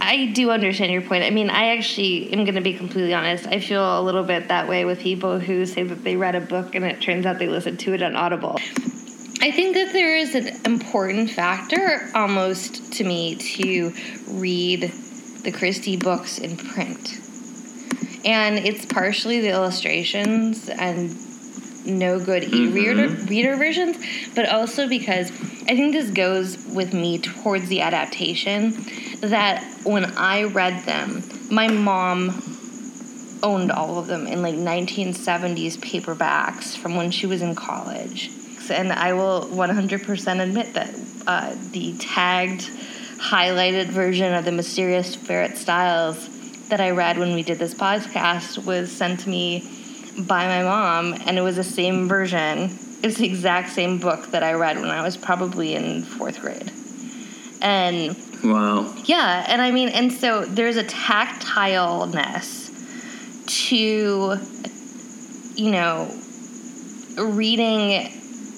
I 0.00 0.32
do 0.34 0.50
understand 0.50 0.90
your 0.90 1.02
point. 1.02 1.22
I 1.22 1.30
mean, 1.30 1.50
I 1.50 1.76
actually 1.76 2.32
am 2.32 2.46
to 2.46 2.60
be 2.62 2.72
completely 2.72 3.12
honest. 3.12 3.46
I 3.46 3.60
feel 3.60 4.00
a 4.00 4.02
little 4.02 4.24
bit 4.24 4.48
that 4.48 4.68
way 4.68 4.86
with 4.86 5.00
people 5.00 5.38
who 5.38 5.66
say 5.66 5.82
that 5.82 6.02
they 6.02 6.16
read 6.16 6.34
a 6.34 6.40
book 6.40 6.74
and 6.74 6.82
it 6.86 7.02
turns 7.02 7.26
out 7.26 7.38
they 7.38 7.48
listened 7.48 7.78
to 7.80 7.92
it 7.92 8.02
on 8.02 8.16
Audible. 8.16 8.58
I 9.42 9.50
think 9.50 9.74
that 9.74 9.92
there 9.92 10.16
is 10.16 10.36
an 10.36 10.64
important 10.64 11.28
factor 11.28 12.08
almost 12.14 12.92
to 12.92 13.04
me 13.04 13.34
to 13.34 13.92
read 14.28 14.82
the 15.42 15.50
Christie 15.50 15.96
books 15.96 16.38
in 16.38 16.56
print. 16.56 17.18
And 18.24 18.56
it's 18.56 18.86
partially 18.86 19.40
the 19.40 19.48
illustrations 19.48 20.68
and 20.68 21.16
no 21.84 22.24
good 22.24 22.44
e-reader 22.44 23.08
mm-hmm. 23.08 23.26
reader 23.26 23.56
versions, 23.56 23.96
but 24.36 24.48
also 24.48 24.88
because 24.88 25.32
I 25.62 25.74
think 25.74 25.92
this 25.92 26.12
goes 26.12 26.64
with 26.72 26.94
me 26.94 27.18
towards 27.18 27.66
the 27.66 27.80
adaptation 27.80 28.70
that 29.22 29.64
when 29.82 30.04
I 30.16 30.44
read 30.44 30.84
them, 30.84 31.20
my 31.50 31.66
mom 31.66 32.28
owned 33.42 33.72
all 33.72 33.98
of 33.98 34.06
them 34.06 34.28
in 34.28 34.40
like 34.40 34.54
1970s 34.54 35.78
paperbacks 35.78 36.76
from 36.76 36.94
when 36.94 37.10
she 37.10 37.26
was 37.26 37.42
in 37.42 37.56
college. 37.56 38.30
And 38.70 38.92
I 38.92 39.12
will 39.12 39.42
100% 39.42 40.42
admit 40.42 40.74
that 40.74 40.94
uh, 41.26 41.54
the 41.70 41.96
tagged, 41.98 42.62
highlighted 43.18 43.86
version 43.86 44.34
of 44.34 44.44
the 44.44 44.52
Mysterious 44.52 45.16
Affair 45.16 45.42
at 45.42 45.56
Styles 45.56 46.28
that 46.68 46.80
I 46.80 46.90
read 46.90 47.18
when 47.18 47.34
we 47.34 47.42
did 47.42 47.58
this 47.58 47.74
podcast 47.74 48.64
was 48.64 48.90
sent 48.90 49.20
to 49.20 49.28
me 49.28 49.60
by 50.26 50.46
my 50.46 50.62
mom, 50.62 51.14
and 51.26 51.38
it 51.38 51.42
was 51.42 51.56
the 51.56 51.64
same 51.64 52.08
version. 52.08 52.70
It's 53.02 53.18
the 53.18 53.26
exact 53.26 53.70
same 53.70 53.98
book 53.98 54.28
that 54.28 54.42
I 54.42 54.54
read 54.54 54.78
when 54.78 54.90
I 54.90 55.02
was 55.02 55.16
probably 55.16 55.74
in 55.74 56.02
fourth 56.02 56.40
grade. 56.40 56.72
And 57.60 58.16
wow. 58.42 58.94
Yeah, 59.04 59.44
and 59.48 59.60
I 59.62 59.70
mean, 59.70 59.88
and 59.88 60.12
so 60.12 60.44
there's 60.44 60.76
a 60.76 60.84
tactileness 60.84 62.70
to, 63.68 64.36
you 65.54 65.70
know, 65.70 66.10
reading 67.18 68.10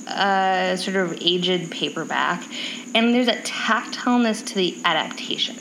a 0.06 0.76
sort 0.76 0.96
of 0.96 1.18
aged 1.20 1.70
paperback, 1.70 2.42
and 2.94 3.14
there's 3.14 3.28
a 3.28 3.36
tactileness 3.42 4.44
to 4.46 4.54
the 4.54 4.76
adaptation. 4.84 5.56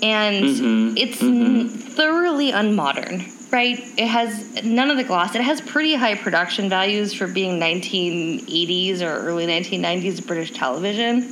And 0.00 0.44
mm-hmm. 0.44 0.96
it's 0.96 1.20
mm-hmm. 1.20 1.68
thoroughly 1.68 2.52
unmodern, 2.52 3.52
right? 3.52 3.78
It 3.96 4.06
has 4.06 4.62
none 4.62 4.90
of 4.90 4.96
the 4.96 5.04
gloss. 5.04 5.34
It 5.34 5.42
has 5.42 5.60
pretty 5.60 5.94
high 5.94 6.14
production 6.14 6.68
values 6.68 7.12
for 7.12 7.26
being 7.26 7.58
1980s 7.58 9.02
or 9.02 9.26
early 9.26 9.46
1990s 9.46 10.24
British 10.24 10.52
television. 10.52 11.24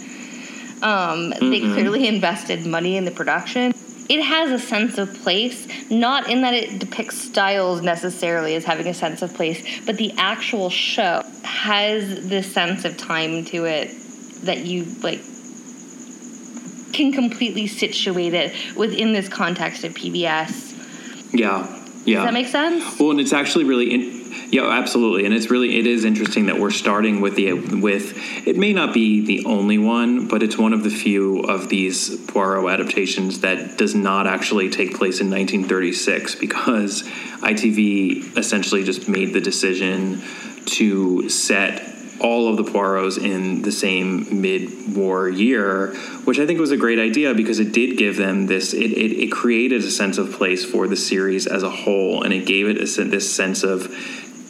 Um, 0.82 1.32
mm-hmm. 1.32 1.50
They 1.50 1.60
clearly 1.60 2.08
invested 2.08 2.66
money 2.66 2.96
in 2.96 3.04
the 3.04 3.12
production 3.12 3.72
it 4.08 4.22
has 4.22 4.50
a 4.50 4.58
sense 4.58 4.98
of 4.98 5.12
place, 5.22 5.66
not 5.90 6.30
in 6.30 6.42
that 6.42 6.54
it 6.54 6.78
depicts 6.78 7.18
styles 7.18 7.82
necessarily 7.82 8.54
as 8.54 8.64
having 8.64 8.86
a 8.86 8.94
sense 8.94 9.22
of 9.22 9.34
place, 9.34 9.84
but 9.84 9.96
the 9.96 10.12
actual 10.16 10.70
show 10.70 11.22
has 11.42 12.28
this 12.28 12.52
sense 12.52 12.84
of 12.84 12.96
time 12.96 13.44
to 13.46 13.64
it 13.64 13.90
that 14.42 14.64
you 14.64 14.84
like 15.02 15.20
can 16.92 17.12
completely 17.12 17.66
situate 17.66 18.32
it 18.32 18.76
within 18.76 19.12
this 19.12 19.28
context 19.28 19.84
of 19.84 19.92
PBS. 19.92 21.34
Yeah. 21.34 21.75
Yeah. 22.06 22.18
Does 22.18 22.24
that 22.26 22.32
make 22.34 22.46
sense? 22.46 22.98
Well, 22.98 23.10
and 23.10 23.20
it's 23.20 23.32
actually 23.32 23.64
really 23.64 23.92
in- 23.92 24.16
yeah, 24.50 24.68
absolutely, 24.68 25.24
and 25.24 25.34
it's 25.34 25.50
really 25.50 25.76
it 25.78 25.86
is 25.86 26.04
interesting 26.04 26.46
that 26.46 26.60
we're 26.60 26.70
starting 26.70 27.20
with 27.20 27.34
the 27.34 27.52
with 27.52 28.16
it 28.46 28.56
may 28.56 28.72
not 28.72 28.94
be 28.94 29.24
the 29.24 29.44
only 29.44 29.76
one, 29.76 30.28
but 30.28 30.42
it's 30.42 30.56
one 30.56 30.72
of 30.72 30.84
the 30.84 30.90
few 30.90 31.40
of 31.40 31.68
these 31.68 32.16
Poirot 32.26 32.64
adaptations 32.72 33.40
that 33.40 33.76
does 33.76 33.94
not 33.96 34.28
actually 34.28 34.70
take 34.70 34.90
place 34.96 35.20
in 35.20 35.30
1936 35.30 36.36
because 36.36 37.02
ITV 37.40 38.38
essentially 38.38 38.84
just 38.84 39.08
made 39.08 39.32
the 39.32 39.40
decision 39.40 40.22
to 40.66 41.28
set 41.28 41.95
all 42.20 42.48
of 42.48 42.56
the 42.56 42.64
Poirots 42.64 43.22
in 43.22 43.62
the 43.62 43.72
same 43.72 44.40
mid-war 44.40 45.28
year, 45.28 45.94
which 46.24 46.38
I 46.38 46.46
think 46.46 46.60
was 46.60 46.72
a 46.72 46.76
great 46.76 46.98
idea 46.98 47.34
because 47.34 47.58
it 47.58 47.72
did 47.72 47.96
give 47.96 48.16
them 48.16 48.46
this. 48.46 48.72
It, 48.72 48.92
it, 48.92 49.12
it 49.12 49.32
created 49.32 49.82
a 49.82 49.90
sense 49.90 50.18
of 50.18 50.32
place 50.32 50.64
for 50.64 50.86
the 50.86 50.96
series 50.96 51.46
as 51.46 51.62
a 51.62 51.70
whole, 51.70 52.22
and 52.22 52.32
it 52.32 52.46
gave 52.46 52.68
it 52.68 52.76
a, 52.78 53.04
this 53.04 53.32
sense 53.32 53.62
of 53.62 53.94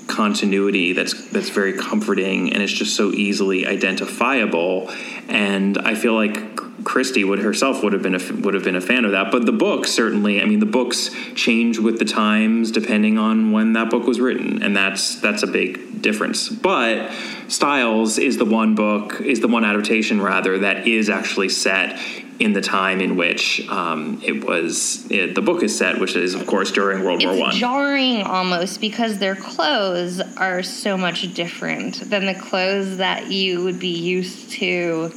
continuity 0.07 0.93
that's 0.93 1.29
that's 1.31 1.51
very 1.51 1.73
comforting 1.73 2.53
and 2.53 2.63
it's 2.63 2.73
just 2.73 2.95
so 2.95 3.11
easily 3.11 3.67
identifiable 3.67 4.89
and 5.29 5.77
I 5.79 5.97
feel 5.97 6.15
like 6.15 6.56
Christie 6.85 7.25
would 7.25 7.39
herself 7.39 7.83
would 7.83 7.93
have 7.93 8.03
been 8.03 8.15
a, 8.15 8.33
would 8.43 8.55
have 8.55 8.65
been 8.65 8.77
a 8.77 8.81
fan 8.81 9.05
of 9.05 9.13
that 9.13 9.31
but 9.31 9.47
the 9.47 9.53
book 9.53 9.87
certainly 9.87 10.41
I 10.41 10.45
mean 10.45 10.61
the 10.61 10.67
books 10.67 11.11
change 11.35 11.79
with 11.79 11.99
the 11.99 12.05
times 12.05 12.71
depending 12.71 13.19
on 13.19 13.53
when 13.53 13.73
that 13.75 13.91
book 13.91 14.07
was 14.07 14.21
written 14.21 14.63
and 14.63 14.77
that's 14.77 15.21
that's 15.21 15.43
a 15.43 15.47
big 15.47 16.03
difference 16.03 16.49
but 16.49 17.11
Styles 17.49 18.19
is 18.19 18.39
the 18.39 18.45
one 18.45 18.75
book 18.75 19.21
is 19.21 19.41
the 19.41 19.49
one 19.49 19.65
adaptation 19.65 20.21
rather 20.21 20.59
that 20.59 20.87
is 20.87 21.09
actually 21.09 21.49
set 21.49 21.99
in 22.39 22.53
the 22.53 22.61
time 22.61 23.01
in 23.01 23.17
which 23.17 23.67
um, 23.69 24.21
it 24.23 24.45
was 24.45 25.11
it, 25.11 25.35
the 25.35 25.41
book 25.41 25.63
is 25.63 25.77
set, 25.77 25.99
which 25.99 26.17
is 26.17 26.35
of 26.35 26.47
course 26.47 26.71
during 26.71 27.03
World 27.03 27.23
it's 27.23 27.27
War 27.27 27.39
One. 27.39 27.55
Jarring 27.55 28.23
almost 28.23 28.81
because 28.81 29.19
their 29.19 29.37
clothes 29.37 30.21
are 30.37 30.63
so 30.63 30.97
much 30.97 31.33
different 31.35 32.11
than 32.11 32.27
the 32.27 32.35
clothes 32.35 32.99
that 32.99 33.31
you 33.31 33.65
would 33.65 33.81
be 33.81 33.89
used 33.89 34.51
to 34.53 35.11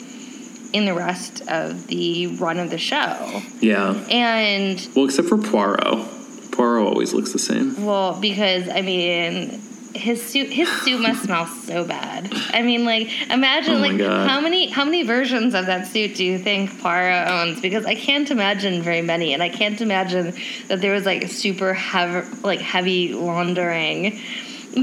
in 0.74 0.86
the 0.86 0.94
rest 0.94 1.42
of 1.48 1.88
the 1.88 2.28
run 2.28 2.60
of 2.60 2.70
the 2.70 2.78
show. 2.78 3.42
Yeah. 3.60 3.94
And 4.10 4.88
well, 4.96 5.06
except 5.06 5.28
for 5.28 5.38
Poirot. 5.38 6.52
Poirot 6.52 6.88
always 6.88 7.14
looks 7.14 7.32
the 7.32 7.40
same. 7.40 7.86
Well, 7.86 8.20
because 8.20 8.68
I 8.70 8.82
mean, 8.82 9.62
his 9.96 10.24
suit 10.24 10.50
his 10.50 10.70
suit 10.82 11.02
must 11.02 11.24
smell 11.24 11.48
so 11.48 11.84
bad. 11.84 12.32
I 12.54 12.62
mean, 12.62 12.86
like 12.86 13.10
imagine 13.30 13.76
oh 13.76 13.80
like 13.80 14.00
how 14.00 14.40
many 14.40 14.70
how 14.70 14.86
many 14.86 15.04
versions 15.04 15.54
of 15.54 15.66
that 15.66 15.88
suit 15.88 16.16
do 16.16 16.24
you 16.24 16.38
think 16.38 16.80
Poirot 16.82 17.28
owns? 17.30 17.62
Because 17.62 17.86
I 17.86 17.96
can't 17.96 18.30
imagine 18.30 18.82
very 18.82 19.02
many, 19.02 19.34
and 19.34 19.42
I 19.42 19.50
can't 19.50 19.80
imagine 19.82 20.34
that 20.68 20.82
there 20.82 20.94
was 20.94 21.06
like 21.06 21.28
super 21.30 21.74
heavy 21.74 22.28
like 22.44 22.60
heavy 22.60 23.14
laundering 23.14 24.20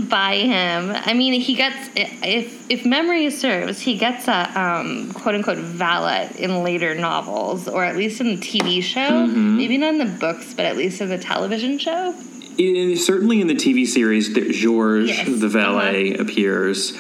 by 0.09 0.37
him. 0.37 0.91
I 0.95 1.15
mean, 1.15 1.41
he 1.41 1.55
gets 1.55 1.91
if 1.95 2.71
if 2.71 2.85
memory 2.85 3.31
serves, 3.31 3.81
he 3.81 3.97
gets 3.97 4.29
a 4.29 4.61
um, 4.61 5.13
quote 5.13 5.35
unquote 5.35 5.59
valet 5.59 6.31
in 6.39 6.63
later 6.63 6.95
novels, 6.95 7.69
or 7.69 7.85
at 7.85 7.97
least 7.97 8.21
in 8.21 8.27
the 8.27 8.37
TV 8.37 8.83
show. 8.83 9.01
Mm-hmm. 9.01 9.57
Maybe 9.57 9.79
not 9.79 9.95
in 9.95 9.99
the 9.99 10.19
books, 10.19 10.55
but 10.55 10.65
at 10.65 10.77
least 10.77 11.01
in 11.01 11.09
the 11.09 11.19
television 11.19 11.79
show 11.79 12.15
in, 12.59 12.97
certainly 12.97 13.41
in 13.41 13.47
the 13.47 13.55
TV 13.55 13.87
series, 13.87 14.33
George 14.33 15.09
yes. 15.09 15.29
the 15.41 15.49
valet 15.49 16.15
uh-huh. 16.15 16.23
appears. 16.23 16.97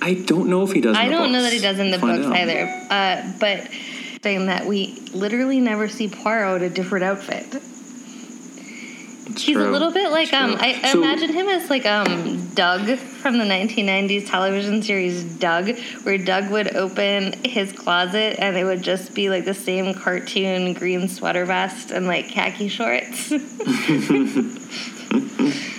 I 0.00 0.14
don't 0.14 0.48
know 0.48 0.62
if 0.62 0.72
he 0.72 0.80
does. 0.80 0.96
I 0.96 1.08
don't 1.08 1.22
books. 1.22 1.32
know 1.32 1.42
that 1.42 1.52
he 1.52 1.58
does 1.58 1.78
in 1.78 1.90
the 1.90 1.98
Find 1.98 2.22
books 2.22 2.26
out. 2.26 2.36
either. 2.36 2.86
Uh, 2.90 3.32
but 3.40 3.68
saying 4.22 4.46
that 4.46 4.66
we 4.66 5.00
literally 5.12 5.60
never 5.60 5.88
see 5.88 6.08
Poirot 6.08 6.62
in 6.62 6.70
a 6.70 6.74
different 6.74 7.04
outfit. 7.04 7.62
It's 9.30 9.42
He's 9.42 9.56
true. 9.56 9.68
a 9.68 9.70
little 9.70 9.92
bit 9.92 10.10
like 10.10 10.32
um. 10.32 10.56
I 10.58 10.90
so, 10.90 10.98
imagine 10.98 11.32
him 11.32 11.48
as 11.48 11.68
like 11.68 11.86
um 11.86 12.48
Doug 12.54 12.98
from 12.98 13.38
the 13.38 13.44
1990s 13.44 14.28
television 14.28 14.82
series 14.82 15.22
Doug, 15.22 15.76
where 16.02 16.18
Doug 16.18 16.50
would 16.50 16.74
open 16.74 17.34
his 17.44 17.72
closet 17.72 18.36
and 18.38 18.56
it 18.56 18.64
would 18.64 18.82
just 18.82 19.14
be 19.14 19.30
like 19.30 19.44
the 19.44 19.54
same 19.54 19.94
cartoon 19.94 20.72
green 20.72 21.08
sweater 21.08 21.44
vest 21.44 21.90
and 21.90 22.06
like 22.06 22.28
khaki 22.28 22.68
shorts. 22.68 23.32
Uh, 23.32 23.38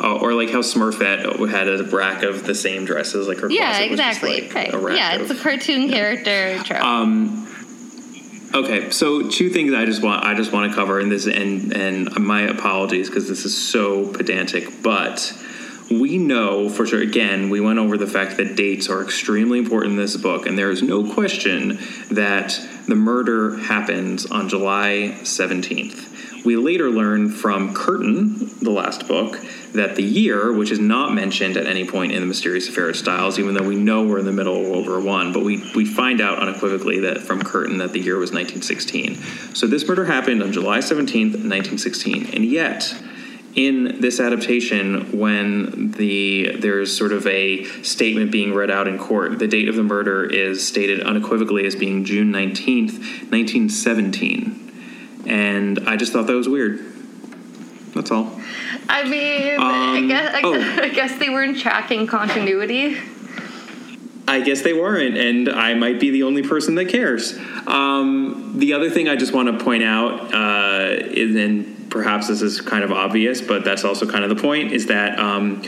or 0.20 0.34
like 0.34 0.50
how 0.50 0.60
Smurfette 0.60 1.48
had 1.48 1.68
a 1.68 1.84
rack 1.84 2.22
of 2.22 2.44
the 2.44 2.54
same 2.54 2.84
dresses, 2.84 3.28
like 3.28 3.38
her 3.38 3.50
yeah, 3.50 3.80
exactly. 3.80 4.48
Like 4.48 4.72
right. 4.72 4.96
Yeah, 4.96 5.16
it's 5.16 5.30
a 5.30 5.36
cartoon 5.36 5.88
character 5.88 6.58
trope. 6.64 6.82
Um, 6.82 7.46
okay, 8.54 8.90
so 8.90 9.28
two 9.28 9.50
things 9.50 9.74
I 9.74 9.84
just 9.84 10.02
want 10.02 10.24
I 10.24 10.34
just 10.34 10.52
want 10.52 10.70
to 10.70 10.76
cover 10.76 11.00
in 11.00 11.08
this, 11.08 11.26
and 11.26 11.74
and 11.74 12.18
my 12.18 12.42
apologies 12.42 13.08
because 13.08 13.28
this 13.28 13.44
is 13.44 13.56
so 13.56 14.06
pedantic, 14.08 14.82
but 14.82 15.36
we 15.90 16.18
know 16.18 16.68
for 16.68 16.86
sure 16.86 17.02
again 17.02 17.50
we 17.50 17.60
went 17.60 17.78
over 17.80 17.98
the 17.98 18.06
fact 18.06 18.36
that 18.36 18.54
dates 18.54 18.88
are 18.88 19.02
extremely 19.02 19.58
important 19.58 19.92
in 19.92 19.96
this 19.98 20.16
book 20.16 20.46
and 20.46 20.56
there 20.56 20.70
is 20.70 20.84
no 20.84 21.12
question 21.12 21.80
that 22.12 22.60
the 22.86 22.94
murder 22.94 23.56
happens 23.56 24.24
on 24.26 24.48
july 24.48 25.12
17th 25.22 26.10
we 26.44 26.56
later 26.56 26.90
learn 26.90 27.30
from 27.30 27.74
Curtain, 27.74 28.50
the 28.60 28.70
last 28.70 29.06
book, 29.06 29.38
that 29.72 29.96
the 29.96 30.02
year, 30.02 30.52
which 30.52 30.70
is 30.70 30.78
not 30.78 31.12
mentioned 31.12 31.56
at 31.56 31.66
any 31.66 31.84
point 31.84 32.12
in 32.12 32.20
the 32.20 32.26
Mysterious 32.26 32.68
Affair 32.68 32.88
of 32.88 32.96
Styles, 32.96 33.38
even 33.38 33.54
though 33.54 33.66
we 33.66 33.76
know 33.76 34.06
we're 34.06 34.18
in 34.18 34.24
the 34.24 34.32
middle 34.32 34.60
of 34.60 34.66
World 34.66 34.86
War 34.86 35.00
One, 35.00 35.32
but 35.32 35.42
we, 35.42 35.62
we 35.74 35.84
find 35.84 36.20
out 36.20 36.38
unequivocally 36.38 37.00
that 37.00 37.20
from 37.20 37.42
Curtain 37.42 37.78
that 37.78 37.92
the 37.92 38.00
year 38.00 38.18
was 38.18 38.32
1916. 38.32 39.54
So 39.54 39.66
this 39.66 39.86
murder 39.86 40.04
happened 40.04 40.42
on 40.42 40.52
July 40.52 40.78
17th, 40.78 41.32
1916, 41.32 42.34
and 42.34 42.44
yet 42.44 42.94
in 43.54 44.00
this 44.00 44.20
adaptation 44.20 45.18
when 45.18 45.90
the 45.92 46.56
there's 46.60 46.96
sort 46.96 47.10
of 47.10 47.26
a 47.26 47.64
statement 47.82 48.30
being 48.30 48.54
read 48.54 48.70
out 48.70 48.86
in 48.86 48.96
court 48.96 49.40
the 49.40 49.48
date 49.48 49.68
of 49.68 49.74
the 49.74 49.82
murder 49.82 50.24
is 50.24 50.64
stated 50.64 51.00
unequivocally 51.00 51.66
as 51.66 51.74
being 51.74 52.04
june 52.04 52.32
19th 52.32 52.92
1917 53.32 54.60
and 55.26 55.88
I 55.88 55.96
just 55.96 56.12
thought 56.12 56.26
that 56.26 56.34
was 56.34 56.48
weird. 56.48 56.80
That's 57.94 58.10
all. 58.10 58.40
I 58.88 59.08
mean, 59.08 59.60
um, 59.60 59.64
I 59.64 60.04
guess 60.06 60.34
I, 60.34 60.40
oh. 60.44 60.82
I 60.82 60.88
guess 60.88 61.18
they 61.18 61.30
weren't 61.30 61.58
tracking 61.58 62.06
continuity. 62.06 62.96
I 64.30 64.40
guess 64.40 64.62
they 64.62 64.72
weren't, 64.72 65.16
and 65.16 65.48
I 65.48 65.74
might 65.74 65.98
be 65.98 66.10
the 66.10 66.22
only 66.22 66.42
person 66.42 66.76
that 66.76 66.88
cares. 66.88 67.36
Um, 67.66 68.54
the 68.56 68.74
other 68.74 68.88
thing 68.88 69.08
I 69.08 69.16
just 69.16 69.32
want 69.32 69.58
to 69.58 69.64
point 69.64 69.82
out, 69.82 70.32
uh, 70.32 70.96
is, 71.00 71.34
and 71.34 71.90
perhaps 71.90 72.28
this 72.28 72.40
is 72.40 72.60
kind 72.60 72.84
of 72.84 72.92
obvious, 72.92 73.40
but 73.40 73.64
that's 73.64 73.84
also 73.84 74.08
kind 74.08 74.22
of 74.22 74.30
the 74.30 74.40
point, 74.40 74.72
is 74.72 74.86
that 74.86 75.18
um, 75.18 75.62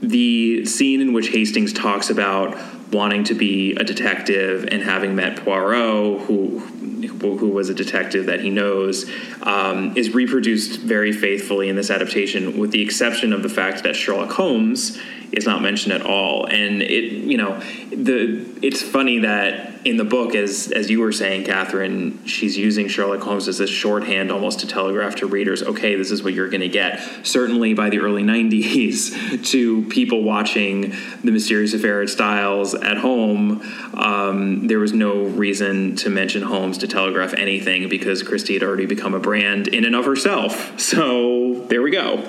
the 0.00 0.64
scene 0.64 1.02
in 1.02 1.12
which 1.12 1.28
Hastings 1.28 1.74
talks 1.74 2.08
about 2.08 2.56
wanting 2.92 3.24
to 3.24 3.34
be 3.34 3.74
a 3.74 3.84
detective 3.84 4.68
and 4.70 4.82
having 4.82 5.14
met 5.14 5.44
Poirot, 5.44 6.22
who 6.22 6.60
who 7.02 7.48
was 7.48 7.68
a 7.68 7.74
detective 7.74 8.26
that 8.26 8.40
he 8.40 8.50
knows, 8.50 9.10
um, 9.42 9.96
is 9.96 10.14
reproduced 10.14 10.80
very 10.80 11.12
faithfully 11.12 11.68
in 11.68 11.76
this 11.76 11.90
adaptation, 11.90 12.58
with 12.58 12.70
the 12.70 12.82
exception 12.82 13.32
of 13.32 13.42
the 13.42 13.48
fact 13.48 13.82
that 13.84 13.96
Sherlock 13.96 14.30
Holmes 14.30 14.98
is 15.32 15.46
not 15.46 15.62
mentioned 15.62 15.94
at 15.94 16.02
all. 16.02 16.46
And 16.46 16.82
it, 16.82 17.12
you 17.12 17.38
know, 17.38 17.58
the 17.90 18.44
it's 18.62 18.82
funny 18.82 19.20
that 19.20 19.72
in 19.84 19.96
the 19.96 20.04
book, 20.04 20.34
as 20.34 20.70
as 20.70 20.90
you 20.90 21.00
were 21.00 21.10
saying, 21.10 21.44
Catherine, 21.44 22.24
she's 22.26 22.56
using 22.56 22.86
Sherlock 22.86 23.20
Holmes 23.20 23.48
as 23.48 23.58
a 23.58 23.66
shorthand 23.66 24.30
almost 24.30 24.60
to 24.60 24.66
telegraph 24.66 25.16
to 25.16 25.26
readers, 25.26 25.62
okay, 25.62 25.96
this 25.96 26.10
is 26.10 26.22
what 26.22 26.34
you're 26.34 26.48
going 26.48 26.60
to 26.60 26.68
get. 26.68 27.00
Certainly 27.26 27.74
by 27.74 27.90
the 27.90 27.98
early 27.98 28.22
'90s, 28.32 29.44
to 29.50 29.82
people 29.88 30.22
watching 30.22 30.94
The 31.24 31.32
Mysterious 31.32 31.74
Affair 31.74 32.02
at 32.02 32.10
Styles 32.10 32.74
at 32.74 32.98
home, 32.98 33.62
um, 33.94 34.66
there 34.68 34.78
was 34.78 34.92
no 34.92 35.24
reason 35.24 35.96
to 35.96 36.10
mention 36.10 36.42
Holmes 36.42 36.78
to 36.78 36.86
telegraph 36.92 37.34
anything 37.34 37.88
because 37.88 38.22
Christie 38.22 38.54
had 38.54 38.62
already 38.62 38.86
become 38.86 39.14
a 39.14 39.20
brand 39.20 39.68
in 39.68 39.84
and 39.84 39.96
of 39.96 40.04
herself. 40.04 40.78
So 40.80 41.64
there 41.68 41.82
we 41.82 41.90
go. 41.90 42.28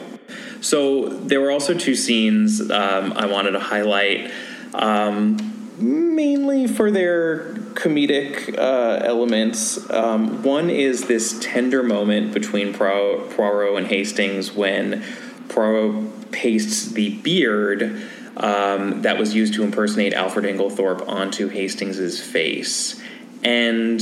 So 0.62 1.10
there 1.10 1.42
were 1.42 1.52
also 1.52 1.74
two 1.74 1.96
scenes 1.96 2.72
um, 2.72 3.14
I 3.14 3.26
wanted 3.26 3.52
to 3.52 3.60
highlight, 3.60 4.32
um, 4.74 5.38
mainly 5.78 6.68
for 6.68 6.90
their 6.90 7.54
comedic 7.74 8.58
uh, 8.58 9.04
elements. 9.04 9.90
Um, 9.90 10.42
one 10.42 10.70
is 10.70 11.08
this 11.08 11.38
tender 11.42 11.84
moment 11.84 12.34
between 12.34 12.74
Poirot 12.74 13.78
and 13.78 13.88
Hastings 13.88 14.54
when 14.54 15.04
Poirot 15.50 16.32
pastes 16.32 16.92
the 16.94 17.16
beard 17.18 18.02
um, 18.38 19.02
that 19.02 19.18
was 19.18 19.36
used 19.36 19.54
to 19.56 19.64
impersonate 19.64 20.14
Alfred 20.14 20.46
Inglethorpe 20.46 21.08
onto 21.08 21.50
Hastings's 21.50 22.22
face, 22.22 23.02
and 23.44 24.02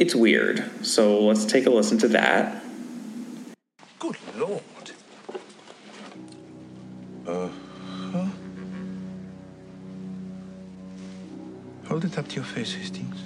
it's 0.00 0.14
weird. 0.14 0.64
So 0.84 1.20
let's 1.20 1.44
take 1.44 1.66
a 1.66 1.70
listen 1.70 1.98
to 1.98 2.08
that. 2.08 2.64
Good 3.98 4.16
lord. 4.36 4.62
Uh 7.26 7.48
huh. 8.12 8.26
Hold 11.86 12.04
it 12.06 12.18
up 12.18 12.26
to 12.28 12.36
your 12.36 12.44
face, 12.44 12.72
Hastings. 12.72 13.16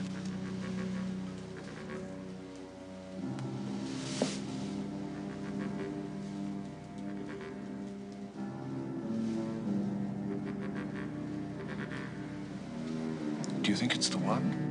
Do 13.62 13.70
you 13.70 13.76
think 13.76 13.94
it's 13.94 14.08
the 14.08 14.18
one? 14.18 14.63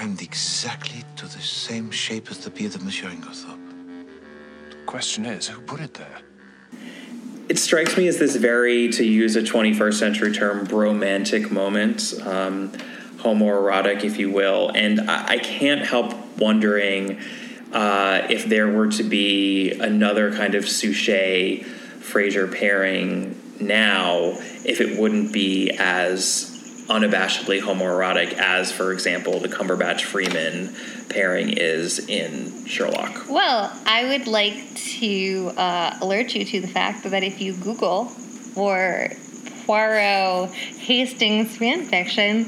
It 0.00 0.10
is 0.10 0.22
exactly 0.22 1.04
to 1.16 1.24
the 1.24 1.40
same 1.40 1.90
shape 1.90 2.30
as 2.30 2.38
the 2.38 2.50
beard 2.50 2.76
of 2.76 2.84
Monsieur 2.84 3.08
Inglethorpe. 3.10 3.58
The 4.70 4.76
question 4.86 5.26
is, 5.26 5.48
who 5.48 5.60
put 5.60 5.80
it 5.80 5.94
there? 5.94 6.18
It 7.48 7.58
strikes 7.58 7.96
me 7.96 8.06
as 8.06 8.18
this 8.18 8.36
very, 8.36 8.90
to 8.90 9.04
use 9.04 9.34
a 9.34 9.42
21st 9.42 9.94
century 9.94 10.32
term, 10.32 10.66
bromantic 10.66 11.50
moment, 11.50 12.14
um, 12.24 12.70
homoerotic, 13.16 14.04
if 14.04 14.18
you 14.18 14.30
will. 14.30 14.70
And 14.72 15.00
I, 15.10 15.24
I 15.30 15.38
can't 15.38 15.84
help 15.84 16.14
wondering 16.36 17.18
uh, 17.72 18.26
if 18.30 18.44
there 18.44 18.68
were 18.68 18.88
to 18.92 19.02
be 19.02 19.72
another 19.72 20.32
kind 20.32 20.54
of 20.54 20.68
Suchet 20.68 21.64
Fraser 21.64 22.46
pairing 22.46 23.36
now, 23.58 24.36
if 24.64 24.80
it 24.80 24.96
wouldn't 24.96 25.32
be 25.32 25.72
as 25.72 26.57
unabashedly 26.88 27.60
homoerotic 27.60 28.32
as, 28.34 28.72
for 28.72 28.92
example, 28.92 29.40
the 29.40 29.48
Cumberbatch 29.48 30.02
Freeman 30.02 30.74
pairing 31.08 31.50
is 31.50 31.98
in 32.08 32.66
Sherlock. 32.66 33.28
Well, 33.28 33.72
I 33.86 34.08
would 34.08 34.26
like 34.26 34.74
to 34.74 35.52
uh, 35.56 35.98
alert 36.00 36.34
you 36.34 36.44
to 36.44 36.60
the 36.60 36.68
fact 36.68 37.04
that 37.04 37.22
if 37.22 37.40
you 37.40 37.54
Google 37.54 38.06
for 38.06 39.10
Poirot 39.66 40.50
Hastings 40.50 41.56
fanfiction 41.56 42.46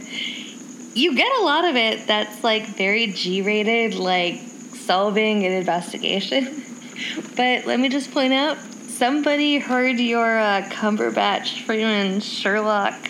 you 0.94 1.14
get 1.14 1.30
a 1.38 1.42
lot 1.42 1.64
of 1.64 1.76
it 1.76 2.06
that's 2.06 2.42
like 2.42 2.66
very 2.66 3.08
G 3.08 3.42
rated, 3.42 3.94
like 3.94 4.36
solving 4.36 5.44
an 5.44 5.52
investigation. 5.52 6.64
but 7.36 7.66
let 7.66 7.78
me 7.78 7.88
just 7.88 8.12
point 8.12 8.32
out 8.32 8.58
somebody 8.58 9.58
heard 9.58 9.98
your 9.98 10.38
uh, 10.38 10.62
Cumberbatch 10.70 11.62
Freeman 11.64 12.20
Sherlock 12.20 13.09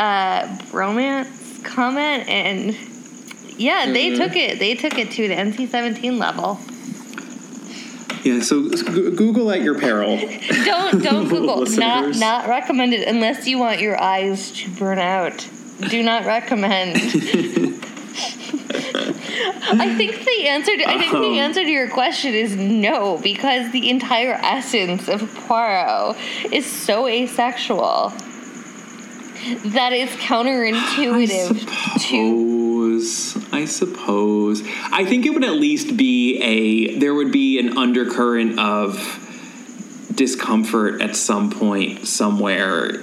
uh, 0.00 0.58
romance 0.72 1.60
comment 1.62 2.26
and 2.26 2.74
yeah, 3.58 3.84
mm-hmm. 3.84 3.92
they 3.92 4.16
took 4.16 4.34
it. 4.34 4.58
They 4.58 4.74
took 4.74 4.98
it 4.98 5.10
to 5.12 5.28
the 5.28 5.34
NC-17 5.34 6.18
level. 6.18 6.58
Yeah, 8.24 8.40
so 8.40 8.68
Google 9.10 9.50
at 9.50 9.60
your 9.60 9.78
peril. 9.78 10.16
don't 10.64 11.02
don't 11.02 11.28
Google. 11.28 11.64
not 11.66 12.16
not 12.16 12.48
recommended 12.48 13.02
unless 13.02 13.46
you 13.46 13.58
want 13.58 13.80
your 13.80 14.00
eyes 14.00 14.50
to 14.52 14.70
burn 14.70 14.98
out. 14.98 15.48
Do 15.88 16.02
not 16.02 16.24
recommend. 16.24 16.96
I 19.72 19.94
think 19.96 20.24
the 20.24 20.48
answer 20.48 20.76
to, 20.76 20.88
I 20.88 20.98
think 20.98 21.12
the 21.12 21.18
um. 21.18 21.34
answer 21.34 21.62
to 21.62 21.70
your 21.70 21.88
question 21.88 22.34
is 22.34 22.56
no 22.56 23.18
because 23.22 23.70
the 23.72 23.88
entire 23.88 24.32
essence 24.32 25.08
of 25.08 25.32
Poirot 25.46 26.16
is 26.52 26.66
so 26.66 27.06
asexual 27.06 28.12
that 29.66 29.92
is 29.92 30.10
counterintuitive 30.10 31.30
I 31.30 31.98
suppose, 31.98 33.34
to. 33.34 33.46
I 33.52 33.64
suppose. 33.64 34.62
I 34.92 35.04
think 35.04 35.26
it 35.26 35.30
would 35.30 35.44
at 35.44 35.52
least 35.52 35.96
be 35.96 36.40
a. 36.42 36.98
There 36.98 37.14
would 37.14 37.32
be 37.32 37.58
an 37.58 37.76
undercurrent 37.76 38.58
of 38.58 38.96
discomfort 40.14 41.00
at 41.00 41.16
some 41.16 41.50
point 41.50 42.06
somewhere. 42.06 43.02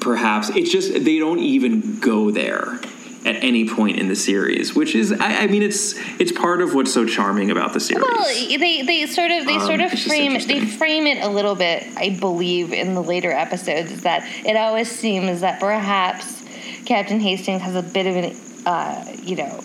Perhaps 0.00 0.50
it's 0.50 0.70
just 0.70 0.92
they 1.04 1.18
don't 1.18 1.40
even 1.40 1.98
go 2.00 2.30
there 2.30 2.80
at 3.24 3.42
any 3.42 3.66
point 3.66 3.98
in 3.98 4.08
the 4.08 4.16
series, 4.16 4.74
which 4.74 4.94
is, 4.94 5.12
I, 5.12 5.42
I, 5.42 5.46
mean, 5.46 5.62
it's 5.62 5.94
it's 6.20 6.32
part 6.32 6.60
of 6.60 6.74
what's 6.74 6.92
so 6.92 7.06
charming 7.06 7.50
about 7.50 7.72
the 7.72 7.80
series. 7.80 8.04
Well, 8.04 8.24
they, 8.24 8.82
they 8.82 9.06
sort 9.06 9.30
of 9.30 9.46
they 9.46 9.56
um, 9.56 9.60
sort 9.60 9.80
of 9.80 9.90
frame 9.92 10.34
they 10.46 10.66
frame 10.66 11.06
it 11.06 11.22
a 11.24 11.28
little 11.28 11.54
bit, 11.54 11.86
I 11.96 12.16
believe, 12.20 12.72
in 12.72 12.94
the 12.94 13.02
later 13.02 13.32
episodes 13.32 14.02
that 14.02 14.28
it 14.44 14.56
always 14.56 14.90
seems 14.90 15.40
that 15.40 15.58
perhaps 15.58 16.44
Captain 16.84 17.18
Hastings 17.18 17.62
has 17.62 17.74
a 17.74 17.82
bit 17.82 18.06
of 18.06 18.16
an, 18.16 18.36
uh, 18.66 19.16
you 19.22 19.36
know, 19.36 19.60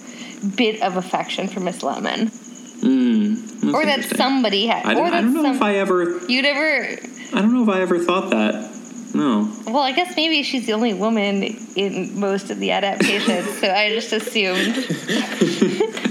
bit 0.56 0.82
of 0.82 0.96
affection 0.96 1.48
for 1.48 1.60
Miss 1.60 1.84
Lemon. 1.84 2.28
Mm, 2.30 3.74
or 3.74 3.86
that 3.86 4.06
somebody 4.06 4.68
had. 4.68 4.86
I, 4.86 4.94
or 4.94 5.10
that 5.10 5.14
I 5.14 5.22
don't 5.22 5.34
know 5.34 5.44
some, 5.44 5.56
if 5.56 5.62
I 5.62 5.76
ever. 5.76 6.20
You'd 6.28 6.46
ever. 6.46 6.98
I 7.34 7.42
don't 7.42 7.54
know 7.54 7.64
if 7.64 7.70
I 7.70 7.82
ever 7.82 8.00
thought 8.00 8.30
that. 8.30 8.79
No. 9.14 9.52
Well, 9.66 9.80
I 9.80 9.92
guess 9.92 10.16
maybe 10.16 10.44
she's 10.44 10.66
the 10.66 10.74
only 10.74 10.94
woman 10.94 11.44
in 11.76 12.20
most 12.20 12.52
of 12.52 12.60
the 12.60 12.72
adaptations, 12.72 13.60
so 13.60 13.70
I 13.72 13.90
just 13.90 14.14
assumed. 14.14 14.76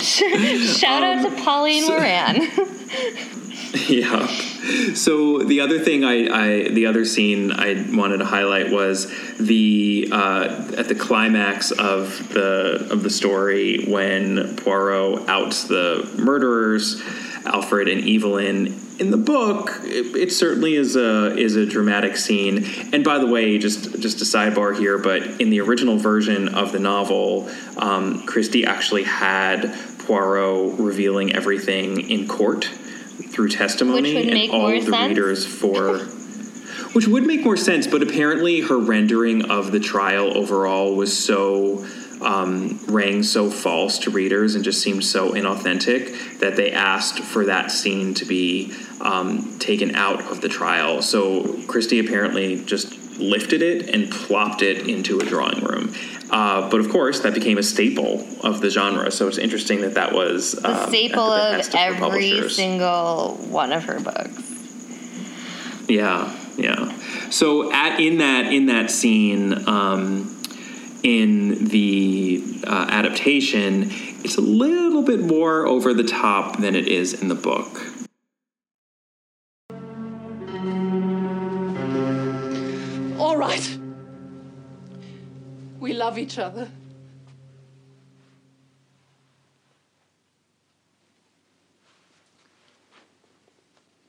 Shout 0.00 1.02
um, 1.02 1.18
out 1.18 1.28
to 1.28 1.42
Pauline 1.42 1.84
so, 1.84 1.92
Moran. 1.92 2.40
yeah. 3.88 4.26
So 4.94 5.38
the 5.38 5.60
other 5.60 5.78
thing 5.78 6.04
I, 6.04 6.26
I, 6.28 6.68
the 6.68 6.86
other 6.86 7.04
scene 7.04 7.52
I 7.52 7.86
wanted 7.92 8.18
to 8.18 8.24
highlight 8.24 8.70
was 8.70 9.06
the 9.38 10.08
uh, 10.10 10.72
at 10.76 10.88
the 10.88 10.94
climax 10.94 11.70
of 11.70 12.32
the 12.32 12.88
of 12.90 13.02
the 13.04 13.10
story 13.10 13.84
when 13.84 14.56
Poirot 14.56 15.28
outs 15.28 15.64
the 15.64 16.08
murderers, 16.18 17.00
Alfred 17.44 17.88
and 17.88 18.08
Evelyn 18.08 18.66
in 19.00 19.10
the 19.10 19.16
book, 19.16 19.80
it, 19.82 20.14
it, 20.14 20.30
certainly 20.30 20.76
is 20.76 20.94
a 20.94 21.34
is 21.36 21.56
a 21.56 21.64
dramatic 21.64 22.18
scene. 22.18 22.66
And 22.92 23.02
by 23.02 23.18
the 23.18 23.26
way, 23.26 23.56
just 23.56 23.98
just 23.98 24.20
a 24.20 24.24
sidebar 24.24 24.78
here, 24.78 24.98
but 24.98 25.22
in 25.40 25.48
the 25.48 25.60
original 25.62 25.96
version 25.96 26.48
of 26.48 26.70
the 26.70 26.78
novel, 26.78 27.50
um, 27.78 28.26
Christie 28.26 28.66
actually 28.66 29.04
had 29.04 29.74
Poirot 30.00 30.78
revealing 30.78 31.34
everything 31.34 32.10
in 32.10 32.28
court 32.28 32.66
through 32.66 33.48
testimony, 33.48 34.30
and 34.30 34.52
all 34.52 34.68
of 34.68 34.84
the 34.84 34.92
sense. 34.92 35.08
readers 35.08 35.46
for. 35.46 35.98
which 36.92 37.06
would 37.06 37.24
make 37.24 37.44
more 37.44 37.56
sense, 37.56 37.86
but 37.86 38.02
apparently 38.02 38.62
her 38.62 38.76
rendering 38.76 39.48
of 39.48 39.70
the 39.70 39.78
trial 39.78 40.36
overall 40.36 40.96
was 40.96 41.16
so 41.16 41.86
um, 42.22 42.78
rang 42.86 43.22
so 43.22 43.50
false 43.50 43.98
to 44.00 44.10
readers 44.10 44.54
and 44.54 44.64
just 44.64 44.82
seemed 44.82 45.04
so 45.04 45.32
inauthentic 45.32 46.38
that 46.38 46.56
they 46.56 46.72
asked 46.72 47.20
for 47.20 47.46
that 47.46 47.70
scene 47.70 48.14
to 48.14 48.24
be 48.24 48.72
um, 49.00 49.58
taken 49.58 49.94
out 49.96 50.20
of 50.30 50.40
the 50.40 50.48
trial. 50.48 51.02
So 51.02 51.62
Christie 51.66 51.98
apparently 51.98 52.62
just 52.64 52.96
lifted 53.18 53.62
it 53.62 53.88
and 53.94 54.10
plopped 54.10 54.62
it 54.62 54.88
into 54.88 55.18
a 55.20 55.24
drawing 55.24 55.62
room. 55.64 55.94
Uh, 56.30 56.68
but 56.70 56.80
of 56.80 56.88
course, 56.90 57.20
that 57.20 57.34
became 57.34 57.58
a 57.58 57.62
staple 57.62 58.24
of 58.42 58.60
the 58.60 58.70
genre. 58.70 59.10
So 59.10 59.26
it's 59.26 59.38
interesting 59.38 59.80
that 59.80 59.94
that 59.94 60.12
was 60.12 60.54
a 60.54 60.82
um, 60.82 60.88
staple 60.88 61.20
of, 61.20 61.60
of 61.60 61.74
every 61.74 62.48
single 62.48 63.34
one 63.48 63.72
of 63.72 63.84
her 63.84 63.98
books. 63.98 64.42
Yeah, 65.88 66.36
yeah. 66.56 66.96
So 67.30 67.72
at 67.72 67.98
in 67.98 68.18
that 68.18 68.52
in 68.52 68.66
that 68.66 68.90
scene, 68.90 69.68
um, 69.68 70.39
in 71.02 71.66
the 71.66 72.42
uh, 72.66 72.86
adaptation, 72.90 73.88
it's 74.24 74.36
a 74.36 74.40
little 74.40 75.02
bit 75.02 75.20
more 75.20 75.66
over 75.66 75.94
the 75.94 76.04
top 76.04 76.58
than 76.58 76.74
it 76.74 76.88
is 76.88 77.20
in 77.20 77.28
the 77.28 77.34
book. 77.34 77.80
All 83.18 83.36
right. 83.36 83.78
We 85.78 85.92
love 85.92 86.18
each 86.18 86.38
other. 86.38 86.68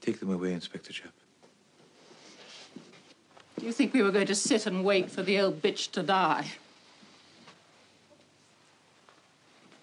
Take 0.02 0.20
them 0.20 0.32
away, 0.34 0.54
Inspector 0.54 0.92
Japp. 0.92 1.12
Do 3.60 3.66
you 3.68 3.72
think 3.72 3.94
we 3.94 4.02
were 4.02 4.12
going 4.12 4.26
to 4.26 4.36
sit 4.36 4.66
and 4.66 4.84
wait 4.84 5.12
for 5.12 5.22
the 5.22 5.40
old 5.40 5.62
bitch 5.62 5.92
to 5.92 6.02
die? 6.02 6.48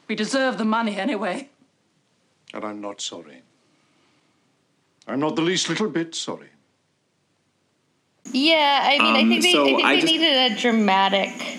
We 0.09 0.14
deserve 0.14 0.59
the 0.59 0.64
money 0.64 0.97
anyway. 0.97 1.51
And 2.55 2.64
I'm 2.64 2.81
not 2.81 3.01
sorry. 3.01 3.42
I'm 5.07 5.21
not 5.21 5.37
the 5.37 5.42
least 5.42 5.68
little 5.68 5.88
bit 5.88 6.14
sorry. 6.14 6.49
Yeah, 8.33 8.81
I 8.83 8.99
mean, 8.99 9.01
um, 9.01 9.14
I 9.14 9.29
think 9.29 9.42
they, 9.42 9.53
so 9.53 9.62
I 9.62 9.66
think 9.66 9.85
I 9.85 9.94
they 9.94 10.01
just... 10.01 10.12
needed 10.12 10.53
a 10.53 10.57
dramatic 10.57 11.59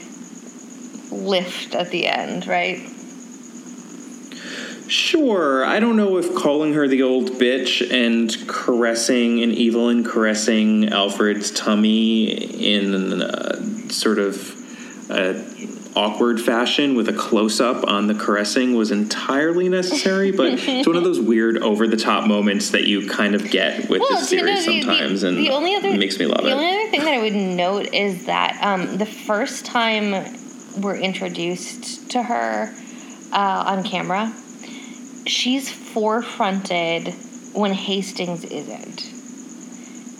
lift 1.11 1.75
at 1.75 1.89
the 1.89 2.07
end, 2.07 2.47
right? 2.47 2.79
Sure. 4.87 5.65
I 5.65 5.79
don't 5.79 5.95
know 5.95 6.17
if 6.17 6.33
calling 6.33 6.73
her 6.73 6.87
the 6.87 7.03
old 7.03 7.31
bitch 7.33 7.91
and 7.91 8.35
caressing 8.47 9.41
and 9.43 9.55
Evelyn 9.55 10.03
caressing 10.03 10.89
Alfred's 10.89 11.51
tummy 11.51 12.25
in 12.25 13.21
a 13.21 13.91
sort 13.91 14.17
of 14.17 14.55
a 15.11 15.33
awkward 15.99 16.39
fashion 16.39 16.95
with 16.95 17.09
a 17.09 17.13
close 17.13 17.59
up 17.59 17.85
on 17.87 18.07
the 18.07 18.15
caressing 18.15 18.73
was 18.73 18.89
entirely 18.89 19.67
necessary, 19.67 20.31
but 20.31 20.53
it's 20.67 20.87
one 20.87 20.95
of 20.95 21.03
those 21.03 21.19
weird 21.19 21.57
over 21.57 21.87
the 21.87 21.97
top 21.97 22.25
moments 22.25 22.69
that 22.71 22.87
you 22.87 23.07
kind 23.07 23.35
of 23.35 23.51
get 23.51 23.89
with 23.89 23.99
well, 23.99 24.09
this 24.11 24.29
series 24.29 24.65
you 24.65 24.75
know, 24.75 24.81
sometimes, 24.81 25.21
the, 25.21 25.27
and 25.27 25.37
the 25.37 25.49
only 25.49 25.75
other, 25.75 25.91
makes 25.97 26.17
me 26.17 26.25
love 26.25 26.43
the 26.43 26.47
it. 26.47 26.49
The 26.51 26.55
only 26.55 26.67
other 26.69 26.89
thing 26.89 27.01
that 27.01 27.13
I 27.13 27.19
would 27.19 27.35
note 27.35 27.93
is 27.93 28.25
that 28.27 28.57
um, 28.63 28.97
the 28.97 29.05
first 29.05 29.65
time 29.65 30.11
we're 30.77 30.97
introduced 30.97 32.09
to 32.11 32.23
her 32.23 32.73
uh, 33.33 33.63
on 33.67 33.83
camera, 33.83 34.33
she's 35.25 35.69
forefronted 35.69 37.13
when 37.53 37.73
Hastings 37.73 38.45
isn't. 38.45 39.19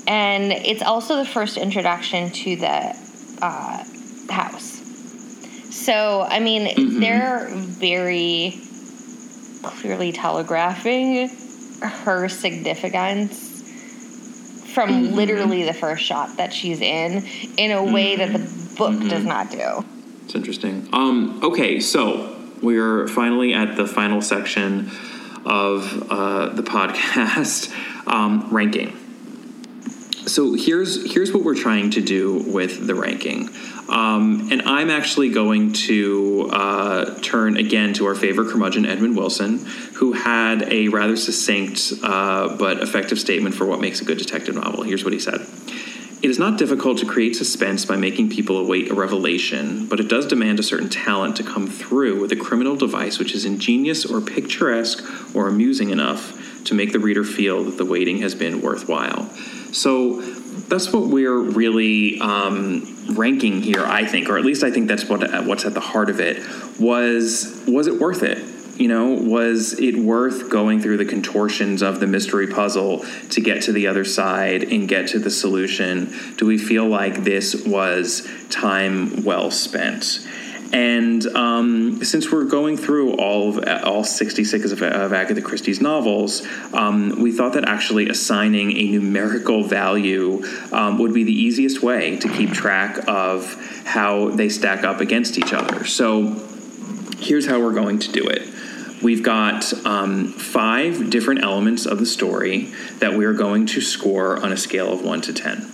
And 0.07 0.51
it's 0.51 0.81
also 0.81 1.17
the 1.17 1.25
first 1.25 1.55
introduction 1.55 2.31
to 2.31 2.55
the 2.55 2.97
uh, 3.41 3.83
house. 4.29 4.78
So, 5.89 6.21
I 6.21 6.39
mean, 6.39 6.67
mm-hmm. 6.67 6.99
they're 6.99 7.47
very 7.49 8.62
clearly 9.63 10.12
telegraphing 10.12 11.30
her 11.82 12.30
significance 12.30 13.63
from 14.71 14.91
mm-hmm. 14.91 15.15
literally 15.15 15.63
the 15.63 15.73
first 15.73 16.04
shot 16.04 16.38
that 16.38 16.54
she's 16.54 16.80
in 16.80 17.25
in 17.58 17.71
a 17.71 17.84
way 17.84 18.17
that 18.17 18.32
the 18.32 18.75
book 18.78 18.91
mm-hmm. 18.91 19.08
does 19.08 19.25
not 19.25 19.49
do. 19.49 19.84
It's 20.25 20.36
interesting. 20.36 20.88
Um, 20.93 21.39
okay, 21.43 21.80
so 21.80 22.38
we 22.62 22.78
are 22.78 23.08
finally 23.08 23.56
at 23.56 23.75
the 23.75 23.88
final 23.88 24.21
section 24.21 24.91
of 25.43 26.12
uh, 26.12 26.49
the 26.49 26.62
podcast 26.78 27.73
um, 28.06 28.47
ranking. 28.52 28.95
So 30.25 30.53
here's 30.53 31.12
here's 31.12 31.32
what 31.32 31.43
we're 31.43 31.55
trying 31.55 31.91
to 31.91 32.01
do 32.01 32.43
with 32.45 32.86
the 32.86 32.95
ranking. 32.95 33.49
Um, 33.88 34.49
and 34.51 34.62
I'm 34.63 34.91
actually 34.91 35.29
going 35.29 35.73
to 35.73 36.49
uh, 36.51 37.19
turn 37.21 37.58
again 37.58 37.93
to 37.93 38.05
our 38.05 38.13
favorite 38.13 38.49
curmudgeon, 38.49 38.86
Edmund 38.86 39.17
Wilson, 39.17 39.65
who 39.95 40.13
had 40.13 40.71
a 40.71 40.89
rather 40.89 41.15
succinct 41.15 41.93
uh, 42.03 42.55
but 42.58 42.84
effective 42.84 43.19
statement 43.19 43.55
for 43.55 43.65
what 43.65 43.82
makes 43.82 44.01
a 44.01 44.05
good 44.05 44.19
detective 44.19 44.55
novel. 44.55 44.84
Here's 44.84 45.03
what 45.03 45.13
he 45.13 45.19
said 45.19 45.41
It 46.21 46.29
is 46.29 46.38
not 46.38 46.60
difficult 46.60 46.99
to 46.99 47.08
create 47.08 47.36
suspense 47.36 47.86
by 47.86 47.95
making 47.95 48.29
people 48.29 48.58
await 48.58 48.91
a 48.91 48.93
revelation, 48.93 49.88
but 49.88 49.99
it 49.99 50.08
does 50.08 50.27
demand 50.27 50.60
a 50.60 50.63
certain 50.63 50.89
talent 50.89 51.38
to 51.38 51.43
come 51.43 51.67
through 51.67 52.21
with 52.21 52.32
a 52.32 52.36
criminal 52.36 52.75
device 52.75 53.17
which 53.17 53.34
is 53.34 53.45
ingenious 53.45 54.05
or 54.05 54.21
picturesque 54.21 55.03
or 55.34 55.47
amusing 55.47 55.89
enough 55.89 56.63
to 56.65 56.75
make 56.75 56.91
the 56.91 56.99
reader 56.99 57.23
feel 57.23 57.63
that 57.63 57.77
the 57.77 57.86
waiting 57.86 58.19
has 58.19 58.36
been 58.36 58.62
worthwhile. 58.62 59.32
So 59.71 60.21
that's 60.21 60.91
what 60.91 61.08
we're 61.08 61.39
really 61.39 62.19
um, 62.19 62.95
ranking 63.15 63.62
here, 63.62 63.86
I 63.86 64.05
think, 64.05 64.29
or 64.29 64.38
at 64.38 64.45
least 64.45 64.63
I 64.63 64.71
think 64.71 64.88
that's 64.88 65.05
what 65.05 65.21
what's 65.45 65.65
at 65.65 65.73
the 65.73 65.79
heart 65.79 66.10
of 66.10 66.19
it. 66.19 66.43
Was 66.79 67.63
was 67.67 67.88
it 67.88 67.99
worth 67.99 68.23
it? 68.23 68.45
You 68.79 68.88
know, 68.88 69.08
was 69.10 69.77
it 69.77 69.97
worth 69.97 70.49
going 70.49 70.79
through 70.79 70.97
the 70.97 71.05
contortions 71.05 71.82
of 71.82 71.99
the 71.99 72.08
mystery 72.08 72.47
puzzle 72.47 73.05
to 73.32 73.41
get 73.41 73.63
to 73.63 73.73
the 73.73 73.88
other 73.88 74.05
side 74.05 74.63
and 74.63 74.88
get 74.88 75.08
to 75.10 75.19
the 75.19 75.29
solution? 75.29 76.13
Do 76.38 76.45
we 76.45 76.58
feel 76.58 76.88
like 76.88 77.25
this 77.25 77.65
was 77.65 78.25
time 78.49 79.23
well 79.25 79.51
spent? 79.51 80.25
And 80.71 81.25
um, 81.36 82.03
since 82.03 82.32
we're 82.32 82.43
going 82.43 82.77
through 82.77 83.13
all 83.15 83.58
of 83.58 83.84
all 83.84 84.03
66 84.03 84.71
of, 84.71 84.82
of 84.84 85.13
Agatha 85.13 85.41
Christie's 85.41 85.82
novels, 85.82 86.45
um, 86.73 87.21
we 87.21 87.32
thought 87.32 87.53
that 87.53 87.67
actually 87.67 88.10
assigning 88.10 88.77
a 88.77 88.91
numerical 88.91 89.63
value 89.63 90.43
um, 90.71 90.99
would 90.99 91.13
be 91.13 91.23
the 91.23 91.34
easiest 91.34 91.82
way 91.82 92.17
to 92.17 92.29
keep 92.29 92.51
track 92.51 93.08
of 93.08 93.55
how 93.86 94.29
they 94.29 94.49
stack 94.49 94.84
up 94.84 94.99
against 94.99 95.38
each 95.39 95.53
other. 95.53 95.86
So 95.86 96.36
here's 97.17 97.47
how 97.47 97.60
we're 97.60 97.73
going 97.73 97.99
to 97.99 98.12
do 98.12 98.27
it. 98.27 98.47
We've 99.01 99.23
got 99.23 99.73
um, 99.86 100.34
five 100.34 101.10
different 101.10 101.41
elements 101.43 101.86
of 101.86 101.99
the 101.99 102.05
story 102.05 102.73
that 102.99 103.13
we 103.13 103.25
are 103.25 103.34
going 103.34 103.65
to 103.67 103.82
score 103.82 104.38
on 104.43 104.51
a 104.51 104.58
scale 104.58 104.91
of 104.91 105.03
1 105.03 105.21
to 105.21 105.34
10. 105.34 105.71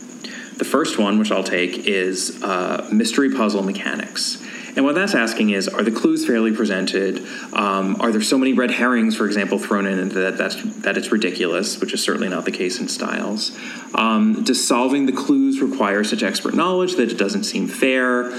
The 0.58 0.66
first 0.66 0.98
one, 0.98 1.20
which 1.20 1.32
I'll 1.32 1.44
take, 1.44 1.88
is 1.88 2.42
uh, 2.44 2.88
mystery 2.92 3.34
puzzle 3.34 3.64
mechanics. 3.64 4.42
And 4.76 4.84
what 4.84 4.96
that's 4.96 5.16
asking 5.16 5.52
is, 5.52 5.68
are 5.68 5.84
the 5.84 5.92
clues 5.92 6.26
fairly 6.26 6.52
presented? 6.52 7.26
Um, 7.54 7.96
are 8.02 8.12
there 8.12 8.22
so 8.22 8.38
many 8.38 8.54
red 8.54 8.72
herrings, 8.72 9.16
for 9.16 9.26
example, 9.26 9.58
thrown 9.58 9.86
in 9.86 10.10
that 10.10 10.38
that's 10.38 10.62
that 10.82 10.98
it's 10.98 11.12
ridiculous, 11.12 11.80
which 11.80 11.94
is 11.94 12.04
certainly 12.04 12.28
not 12.28 12.46
the 12.46 12.52
case 12.52 12.80
in 12.80 12.88
Styles? 12.88 13.58
Um, 13.94 14.44
does 14.44 14.66
solving 14.66 15.06
the 15.06 15.14
clues 15.14 15.62
require 15.62 16.04
such 16.04 16.24
expert 16.24 16.54
knowledge 16.56 16.96
that 16.96 17.12
it 17.12 17.18
doesn't 17.18 17.46
seem 17.46 17.68
fair? 17.68 18.32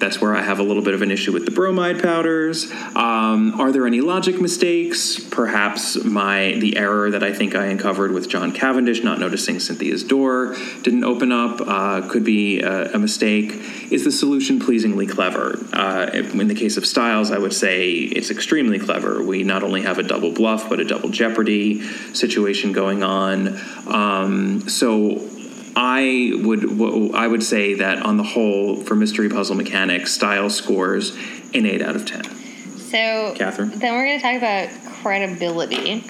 That's 0.00 0.18
where 0.18 0.34
I 0.34 0.40
have 0.40 0.58
a 0.58 0.62
little 0.62 0.82
bit 0.82 0.94
of 0.94 1.02
an 1.02 1.10
issue 1.10 1.30
with 1.30 1.44
the 1.44 1.50
bromide 1.50 2.02
powders. 2.02 2.72
Um, 2.96 3.60
are 3.60 3.70
there 3.70 3.86
any 3.86 4.00
logic 4.00 4.40
mistakes? 4.40 5.20
Perhaps 5.20 6.02
my 6.04 6.54
the 6.58 6.78
error 6.78 7.10
that 7.10 7.22
I 7.22 7.34
think 7.34 7.54
I 7.54 7.66
uncovered 7.66 8.10
with 8.12 8.26
John 8.26 8.50
Cavendish 8.52 9.04
not 9.04 9.18
noticing 9.18 9.60
Cynthia's 9.60 10.02
door 10.02 10.56
didn't 10.82 11.04
open 11.04 11.32
up 11.32 11.60
uh, 11.60 12.08
could 12.08 12.24
be 12.24 12.60
a, 12.60 12.94
a, 12.94 12.98
mistake. 12.98 13.52
Is 13.92 14.04
the 14.04 14.10
solution 14.10 14.58
pleasingly 14.58 15.06
clever? 15.06 15.58
Uh, 15.74 16.08
in 16.12 16.48
the 16.48 16.54
case 16.54 16.78
of 16.78 16.86
Styles, 16.86 17.30
I 17.30 17.36
would 17.36 17.52
say 17.52 17.90
it's 17.90 18.30
extremely 18.30 18.78
clever. 18.78 19.22
We 19.22 19.42
not 19.42 19.62
only 19.62 19.82
have 19.82 19.98
a 19.98 20.02
double 20.02 20.32
bluff, 20.32 20.70
but 20.70 20.80
a 20.80 20.84
double 20.84 21.10
jeopardy 21.10 21.82
situation 22.14 22.72
going 22.72 23.02
on. 23.02 23.60
Um, 23.86 24.66
so 24.66 25.29
I 25.76 26.32
would 26.42 27.14
I 27.14 27.26
would 27.26 27.42
say 27.42 27.74
that 27.74 28.04
on 28.04 28.16
the 28.16 28.22
whole, 28.22 28.76
for 28.76 28.94
mystery 28.94 29.28
puzzle 29.28 29.56
mechanics, 29.56 30.12
style 30.12 30.50
scores 30.50 31.16
an 31.54 31.66
eight 31.66 31.82
out 31.82 31.96
of 31.96 32.06
ten. 32.06 32.24
So, 32.24 33.34
Catherine. 33.36 33.70
Then 33.70 33.94
we're 33.94 34.06
going 34.06 34.18
to 34.18 34.22
talk 34.22 34.36
about 34.36 34.68
credibility, 35.02 36.04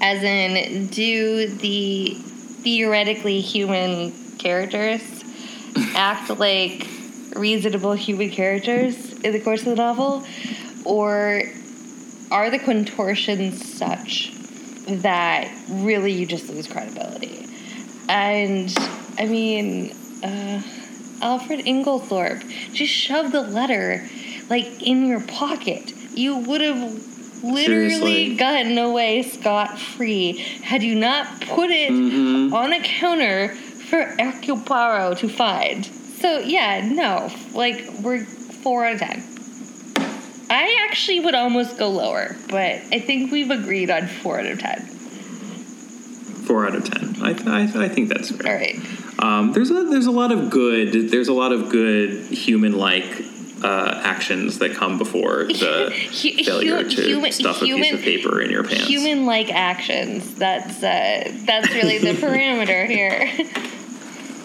as 0.00 0.22
in, 0.22 0.86
do 0.86 1.48
the 1.48 2.14
theoretically 2.14 3.40
human 3.40 4.12
characters 4.38 5.02
act 5.94 6.30
like 6.38 6.86
reasonable 7.34 7.94
human 7.94 8.30
characters 8.30 9.12
in 9.20 9.32
the 9.32 9.40
course 9.40 9.60
of 9.60 9.66
the 9.66 9.74
novel, 9.74 10.24
or 10.84 11.42
are 12.30 12.50
the 12.50 12.58
contortions 12.58 13.72
such 13.76 14.32
that 14.86 15.52
really 15.68 16.12
you 16.12 16.26
just 16.26 16.48
lose 16.48 16.68
credibility? 16.68 17.45
And 18.08 18.72
I 19.18 19.26
mean, 19.26 19.92
uh, 20.22 20.62
Alfred 21.22 21.60
Inglethorpe 21.60 22.72
just 22.72 22.92
shoved 22.92 23.32
the 23.32 23.42
letter 23.42 24.06
like 24.48 24.82
in 24.82 25.06
your 25.06 25.20
pocket. 25.20 25.92
You 26.16 26.38
would 26.38 26.60
have 26.60 27.42
literally 27.42 27.90
Seriously. 27.90 28.36
gotten 28.36 28.78
away 28.78 29.22
scot 29.22 29.78
free 29.78 30.38
had 30.62 30.82
you 30.82 30.94
not 30.94 31.40
put 31.42 31.70
it 31.70 31.90
mm-hmm. 31.90 32.54
on 32.54 32.72
a 32.72 32.82
counter 32.82 33.48
for 33.48 34.02
Hercule 34.18 35.16
to 35.16 35.28
find. 35.28 35.84
So 35.84 36.38
yeah, 36.38 36.88
no, 36.88 37.30
like 37.54 37.84
we're 38.02 38.24
four 38.24 38.86
out 38.86 38.94
of 38.94 39.00
ten. 39.00 39.22
I 40.48 40.86
actually 40.88 41.20
would 41.20 41.34
almost 41.34 41.76
go 41.76 41.90
lower, 41.90 42.36
but 42.48 42.80
I 42.92 43.00
think 43.00 43.32
we've 43.32 43.50
agreed 43.50 43.90
on 43.90 44.06
four 44.06 44.38
out 44.38 44.46
of 44.46 44.58
ten 44.60 44.95
four 46.46 46.66
out 46.66 46.74
of 46.74 46.84
ten. 46.84 47.16
I, 47.22 47.30
I, 47.30 47.84
I 47.84 47.88
think 47.88 48.08
that's 48.08 48.30
fair. 48.30 48.52
All 48.52 48.58
right. 48.58 48.78
Um, 49.18 49.52
there's 49.52 49.70
a 49.70 49.84
there's 49.84 50.06
a 50.06 50.10
lot 50.10 50.32
of 50.32 50.50
good 50.50 51.10
there's 51.10 51.28
a 51.28 51.32
lot 51.32 51.52
of 51.52 51.70
good 51.70 52.26
human 52.26 52.72
like 52.72 53.24
uh, 53.62 54.00
actions 54.04 54.58
that 54.58 54.74
come 54.74 54.98
before 54.98 55.44
the 55.46 55.90
failure 56.44 56.84
to 56.84 57.02
human, 57.02 57.32
stuff 57.32 57.62
a 57.62 57.64
piece 57.64 57.92
of 57.92 58.00
paper 58.00 58.40
in 58.40 58.50
your 58.50 58.62
pants. 58.62 58.86
Human-like 58.86 59.50
actions. 59.50 60.34
That's 60.34 60.82
uh, 60.82 61.32
that's 61.44 61.70
really 61.70 61.98
the 61.98 62.12
parameter 62.26 62.86
here. 62.86 63.30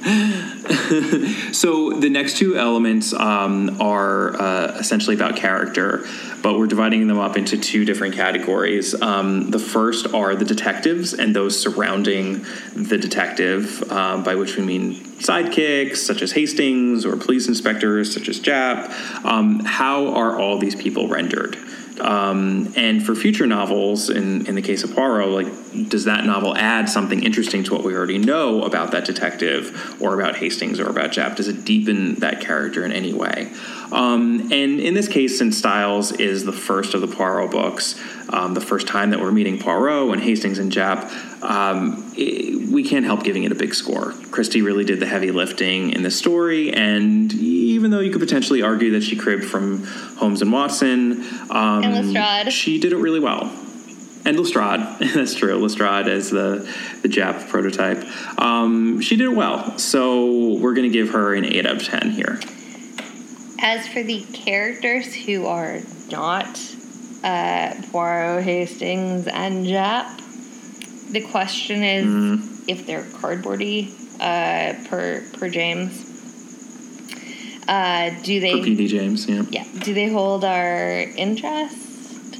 so 1.52 1.92
the 1.92 2.10
next 2.10 2.38
two 2.38 2.58
elements 2.58 3.14
um, 3.14 3.80
are 3.80 4.36
uh, 4.36 4.78
essentially 4.80 5.16
about 5.16 5.36
character, 5.36 6.04
but 6.42 6.58
we're 6.58 6.66
dividing 6.66 7.06
them 7.08 7.20
up 7.20 7.38
into 7.38 7.56
two 7.56 7.86
different 7.86 8.16
categories. 8.16 9.00
Um, 9.00 9.52
the 9.52 9.60
first 9.60 10.12
are 10.12 10.36
the 10.36 10.46
detectives 10.46 11.14
and 11.14 11.36
those 11.36 11.60
surrounding 11.60 12.44
the 12.74 12.98
detective, 12.98 13.84
uh, 13.92 14.18
by 14.24 14.34
which 14.34 14.58
we 14.58 14.64
mean 14.64 14.96
sidekicks 14.96 15.98
such 15.98 16.24
as 16.24 16.32
Hastings 16.32 17.06
or 17.06 17.16
police 17.16 17.48
inspectors 17.48 18.12
such 18.12 18.28
as 18.28 18.40
Japp. 18.40 18.90
Um, 19.24 19.60
how 19.60 20.08
are 20.16 20.40
all 20.40 20.58
these 20.58 20.74
people 20.74 21.08
rendered? 21.10 21.58
Um, 22.02 22.74
and 22.76 23.06
for 23.06 23.14
future 23.14 23.46
novels, 23.46 24.10
in, 24.10 24.48
in 24.48 24.56
the 24.56 24.62
case 24.62 24.84
of 24.84 24.94
Poirot, 24.94 25.30
like, 25.30 25.90
does 25.90 26.06
that 26.06 26.26
novel 26.26 26.58
add 26.58 26.90
something 26.90 27.24
interesting 27.24 27.64
to 27.66 27.74
what 27.74 27.84
we 27.84 27.96
already 27.96 28.18
know 28.18 28.64
about 28.64 28.92
that 28.92 29.06
detective, 29.06 29.96
or 30.02 30.20
about 30.20 30.36
Hastings, 30.38 30.80
or 30.80 30.90
about 30.90 31.12
Japp? 31.12 31.36
Does 31.36 31.48
it 31.48 31.64
deepen 31.64 32.16
that 32.16 32.42
character 32.42 32.84
in 32.84 32.92
any 32.92 33.14
way? 33.14 33.52
Um, 33.92 34.52
and 34.52 34.80
in 34.80 34.94
this 34.94 35.08
case, 35.08 35.38
since 35.38 35.58
Styles 35.58 36.12
is 36.14 36.46
the 36.46 36.54
first 36.54 36.94
of 36.94 37.02
the 37.02 37.08
Poirot 37.08 37.52
books, 37.52 38.00
um, 38.30 38.54
the 38.54 38.62
first 38.62 38.88
time 38.88 39.10
that 39.10 39.20
we're 39.20 39.32
meeting 39.32 39.60
Poirot 39.60 40.14
and 40.14 40.22
Hastings 40.22 40.60
and 40.60 40.72
Japp, 40.72 41.12
um, 41.44 42.12
it, 42.16 42.70
we 42.70 42.84
can't 42.84 43.06
help 43.06 43.24
giving 43.24 43.44
it 43.44 43.52
a 43.52 43.56
big 43.56 43.74
score. 43.74 44.14
Christie 44.32 44.62
really 44.62 44.86
did 44.86 45.00
the 45.00 45.06
heavy 45.06 45.32
lifting 45.32 45.92
in 45.92 46.04
the 46.04 46.12
story, 46.12 46.72
and 46.74 47.34
even 47.34 47.92
though 47.92 48.00
you 48.00 48.12
could 48.12 48.22
potentially 48.22 48.62
argue 48.62 48.92
that 48.92 49.04
she 49.04 49.16
cribbed 49.16 49.44
from 49.44 49.84
Holmes 50.18 50.42
and 50.42 50.52
Watson, 50.54 51.24
um, 51.50 51.84
and 51.84 52.14
Lestrade, 52.14 52.54
she 52.54 52.80
did 52.80 52.94
it 52.94 52.98
really 52.98 53.20
well. 53.20 53.52
And 54.24 54.38
Lestrade, 54.38 54.82
that's 55.16 55.34
true. 55.34 55.56
Lestrade 55.56 56.08
as 56.08 56.30
the 56.30 56.72
the 57.02 57.10
Japp 57.10 57.50
prototype, 57.50 58.06
um, 58.40 59.02
she 59.02 59.16
did 59.16 59.26
it 59.26 59.36
well. 59.36 59.78
So 59.80 60.54
we're 60.56 60.76
going 60.76 60.90
to 60.90 60.94
give 60.94 61.10
her 61.10 61.34
an 61.34 61.44
eight 61.44 61.66
out 61.66 61.78
of 61.78 61.84
ten 61.84 62.12
here. 62.12 62.40
As 63.64 63.88
for 63.88 64.02
the 64.02 64.24
characters 64.34 65.14
who 65.14 65.46
are 65.46 65.80
not 66.12 66.60
uh, 67.24 67.76
Poirot, 67.92 68.44
Hastings, 68.44 69.28
and 69.28 69.68
Japp, 69.68 70.18
the 71.12 71.22
question 71.22 71.84
is 71.84 72.06
mm. 72.06 72.64
if 72.68 72.88
they're 72.88 73.04
cardboardy 73.04 73.92
uh, 74.20 74.74
per 74.90 75.24
per 75.34 75.50
James. 75.50 76.08
Uh, 77.68 78.10
do 78.24 78.40
they? 78.40 78.52
For 78.52 78.68
PD 78.68 78.88
James, 78.88 79.28
yeah. 79.30 79.44
Yeah. 79.50 79.66
Do 79.84 79.94
they 79.94 80.10
hold 80.10 80.44
our 80.44 81.02
interest? 81.02 82.38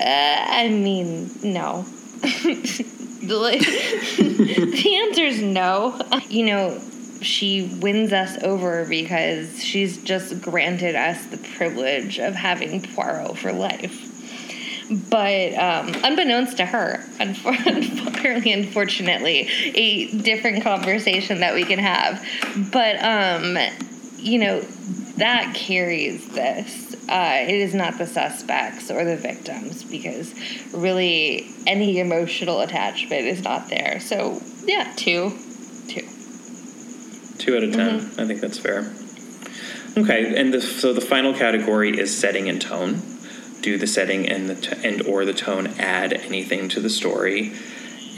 Uh, 0.00 0.04
I 0.04 0.68
mean, 0.68 1.30
no. 1.42 1.84
the 3.26 5.06
answer 5.08 5.22
is 5.22 5.42
no. 5.42 6.00
You 6.28 6.46
know, 6.46 6.80
she 7.22 7.78
wins 7.80 8.12
us 8.12 8.42
over 8.42 8.84
because 8.84 9.62
she's 9.62 9.98
just 10.02 10.40
granted 10.40 10.94
us 10.94 11.24
the 11.26 11.38
privilege 11.38 12.18
of 12.18 12.34
having 12.34 12.82
Poirot 12.82 13.38
for 13.38 13.52
life. 13.52 14.02
But 15.10 15.54
um, 15.54 15.94
unbeknownst 16.04 16.58
to 16.58 16.66
her, 16.66 17.04
apparently, 17.18 18.52
unfortunately, 18.52 19.48
a 19.74 20.16
different 20.18 20.62
conversation 20.62 21.40
that 21.40 21.54
we 21.54 21.64
can 21.64 21.80
have. 21.80 22.24
But, 22.70 23.02
um, 23.02 23.58
you 24.18 24.38
know, 24.38 24.60
that 25.16 25.54
carries 25.54 26.28
this. 26.28 26.94
Uh, 27.08 27.44
it 27.48 27.54
is 27.54 27.74
not 27.74 27.98
the 27.98 28.06
suspects 28.06 28.90
or 28.90 29.04
the 29.04 29.16
victims 29.16 29.82
because 29.84 30.34
really 30.72 31.48
any 31.66 31.98
emotional 31.98 32.60
attachment 32.60 33.26
is 33.26 33.42
not 33.42 33.68
there. 33.68 33.98
So, 34.00 34.40
yeah, 34.64 34.92
two. 34.96 35.30
Two. 35.30 35.45
Two 37.38 37.56
out 37.56 37.62
of 37.62 37.72
10 37.72 38.00
mm-hmm. 38.00 38.20
I 38.20 38.26
think 38.26 38.40
that's 38.40 38.58
fair. 38.58 38.92
Okay, 39.96 40.38
and 40.38 40.52
the, 40.52 40.60
so 40.60 40.92
the 40.92 41.00
final 41.00 41.32
category 41.32 41.98
is 41.98 42.16
setting 42.16 42.48
and 42.48 42.60
tone. 42.60 43.02
Do 43.62 43.78
the 43.78 43.86
setting 43.86 44.28
and 44.28 44.48
the 44.48 44.54
t- 44.54 44.86
and 44.86 45.02
or 45.02 45.24
the 45.24 45.32
tone 45.32 45.68
add 45.78 46.12
anything 46.12 46.68
to 46.70 46.80
the 46.80 46.90
story? 46.90 47.52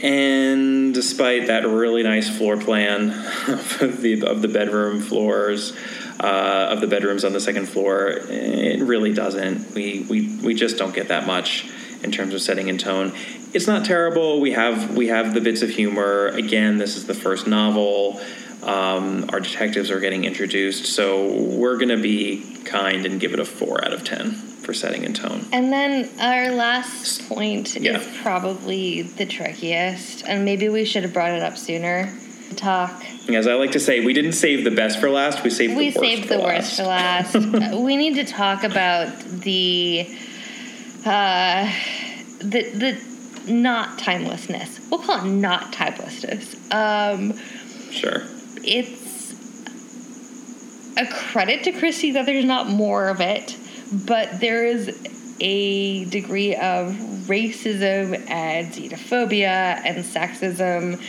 And 0.02 0.92
despite 0.92 1.46
that 1.46 1.66
really 1.66 2.02
nice 2.02 2.36
floor 2.36 2.56
plan 2.56 3.10
of 3.48 4.00
the 4.02 4.24
of 4.26 4.42
the 4.42 4.48
bedroom 4.48 5.00
floors, 5.00 5.76
uh, 6.20 6.68
of 6.70 6.80
the 6.80 6.88
bedrooms 6.88 7.24
on 7.24 7.32
the 7.32 7.40
second 7.40 7.68
floor, 7.68 8.08
it 8.28 8.80
really 8.82 9.12
doesn't. 9.12 9.72
We 9.74 10.04
we 10.08 10.36
we 10.42 10.54
just 10.54 10.78
don't 10.78 10.94
get 10.94 11.08
that 11.08 11.26
much 11.26 11.68
in 12.02 12.10
terms 12.10 12.34
of 12.34 12.40
setting 12.40 12.68
and 12.68 12.78
tone. 12.78 13.12
It's 13.54 13.66
not 13.66 13.84
terrible. 13.84 14.40
We 14.40 14.52
have 14.52 14.96
we 14.96 15.08
have 15.08 15.34
the 15.34 15.40
bits 15.40 15.62
of 15.62 15.70
humor. 15.70 16.26
Again, 16.28 16.78
this 16.78 16.96
is 16.96 17.06
the 17.06 17.14
first 17.14 17.46
novel. 17.46 18.20
Um, 18.62 19.30
our 19.32 19.40
detectives 19.40 19.90
are 19.90 20.00
getting 20.00 20.24
introduced, 20.24 20.86
so 20.86 21.32
we're 21.32 21.76
going 21.76 21.90
to 21.90 22.02
be 22.02 22.56
kind 22.64 23.06
and 23.06 23.20
give 23.20 23.32
it 23.32 23.40
a 23.40 23.44
four 23.44 23.84
out 23.84 23.92
of 23.92 24.04
ten 24.04 24.32
for 24.32 24.74
setting 24.74 25.04
and 25.04 25.14
tone. 25.14 25.46
And 25.52 25.72
then 25.72 26.10
our 26.20 26.50
last 26.50 27.26
point 27.28 27.76
yeah. 27.76 27.98
is 27.98 28.18
probably 28.20 29.02
the 29.02 29.26
trickiest, 29.26 30.26
and 30.26 30.44
maybe 30.44 30.68
we 30.68 30.84
should 30.84 31.04
have 31.04 31.12
brought 31.12 31.30
it 31.30 31.42
up 31.42 31.56
sooner. 31.56 32.12
Talk. 32.56 33.04
As 33.28 33.46
I 33.46 33.54
like 33.54 33.72
to 33.72 33.80
say, 33.80 34.04
we 34.04 34.12
didn't 34.12 34.32
save 34.32 34.64
the 34.64 34.70
best 34.70 34.98
for 34.98 35.08
last. 35.08 35.44
We 35.44 35.50
saved 35.50 35.76
we 35.76 35.90
the 35.90 36.00
worst 36.00 36.16
saved 36.16 36.28
the 36.28 36.38
worst 36.40 36.76
for 36.76 36.82
last. 36.82 37.34
we 37.82 37.96
need 37.96 38.14
to 38.14 38.24
talk 38.24 38.64
about 38.64 39.18
the 39.20 40.08
uh, 41.04 41.72
the 42.40 42.62
the 42.70 43.52
not 43.52 43.98
timelessness. 43.98 44.80
We'll 44.90 45.00
call 45.00 45.24
it 45.24 45.28
not 45.28 45.72
timelessness. 45.72 46.56
Um, 46.72 47.38
sure 47.90 48.22
it's 48.64 49.34
a 50.96 51.06
credit 51.06 51.64
to 51.64 51.72
Christie 51.72 52.12
that 52.12 52.26
there's 52.26 52.44
not 52.44 52.68
more 52.68 53.08
of 53.08 53.20
it, 53.20 53.56
but 54.06 54.40
there 54.40 54.64
is 54.66 54.88
a 55.40 56.04
degree 56.06 56.54
of 56.54 56.92
racism 57.28 58.28
and 58.28 58.72
xenophobia 58.72 59.80
and 59.84 60.04
sexism 60.04 61.00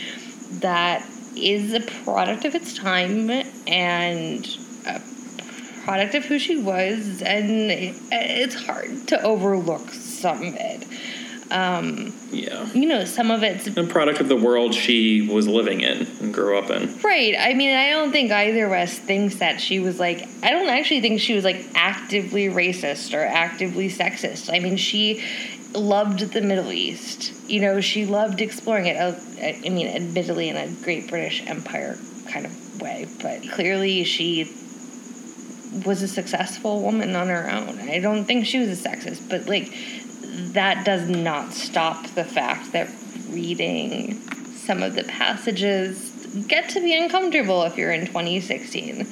that 0.60 1.04
is 1.36 1.74
a 1.74 1.80
product 2.04 2.44
of 2.44 2.54
its 2.54 2.76
time 2.76 3.30
and 3.66 4.46
a 4.86 5.00
product 5.84 6.14
of 6.14 6.24
who 6.24 6.38
she 6.38 6.62
was, 6.62 7.22
and 7.22 7.70
it's 8.12 8.54
hard 8.54 9.08
to 9.08 9.20
overlook 9.22 9.88
some 9.90 10.42
of 10.42 10.54
it. 10.54 10.86
Um, 11.50 12.12
yeah. 12.30 12.70
You 12.72 12.86
know, 12.86 13.04
some 13.04 13.30
of 13.30 13.42
it's 13.42 13.66
a 13.66 13.84
product 13.84 14.20
of 14.20 14.28
the 14.28 14.36
world 14.36 14.74
she 14.74 15.28
was 15.28 15.48
living 15.48 15.80
in 15.80 16.06
and 16.20 16.32
grew 16.32 16.58
up 16.58 16.70
in. 16.70 17.00
Right. 17.00 17.34
I 17.38 17.54
mean, 17.54 17.76
I 17.76 17.90
don't 17.90 18.12
think 18.12 18.30
either 18.30 18.66
of 18.66 18.72
us 18.72 18.98
thinks 18.98 19.36
that 19.36 19.60
she 19.60 19.80
was 19.80 19.98
like, 19.98 20.28
I 20.42 20.50
don't 20.50 20.68
actually 20.68 21.00
think 21.00 21.20
she 21.20 21.34
was 21.34 21.44
like 21.44 21.66
actively 21.74 22.46
racist 22.46 23.14
or 23.14 23.24
actively 23.24 23.88
sexist. 23.88 24.54
I 24.54 24.60
mean, 24.60 24.76
she 24.76 25.24
loved 25.74 26.20
the 26.32 26.40
Middle 26.40 26.72
East. 26.72 27.32
You 27.48 27.60
know, 27.60 27.80
she 27.80 28.06
loved 28.06 28.40
exploring 28.40 28.86
it. 28.86 28.96
Uh, 28.96 29.14
I 29.42 29.68
mean, 29.68 29.88
admittedly, 29.88 30.48
in 30.48 30.56
a 30.56 30.68
Great 30.82 31.08
British 31.08 31.46
Empire 31.46 31.98
kind 32.28 32.46
of 32.46 32.80
way, 32.80 33.06
but 33.20 33.42
clearly 33.50 34.04
she 34.04 34.44
was 35.84 36.02
a 36.02 36.08
successful 36.08 36.82
woman 36.82 37.14
on 37.14 37.28
her 37.28 37.48
own. 37.48 37.78
I 37.88 38.00
don't 38.00 38.24
think 38.24 38.46
she 38.46 38.58
was 38.58 38.68
a 38.68 38.88
sexist, 38.88 39.28
but 39.28 39.46
like 39.46 39.72
that 40.52 40.84
does 40.84 41.08
not 41.08 41.52
stop 41.52 42.06
the 42.08 42.24
fact 42.24 42.72
that 42.72 42.88
reading 43.30 44.14
some 44.70 44.82
of 44.82 44.94
the 44.94 45.04
passages 45.04 46.10
get 46.46 46.68
to 46.70 46.80
be 46.80 46.96
uncomfortable 46.96 47.64
if 47.64 47.76
you're 47.76 47.92
in 47.92 48.06
2016. 48.06 49.06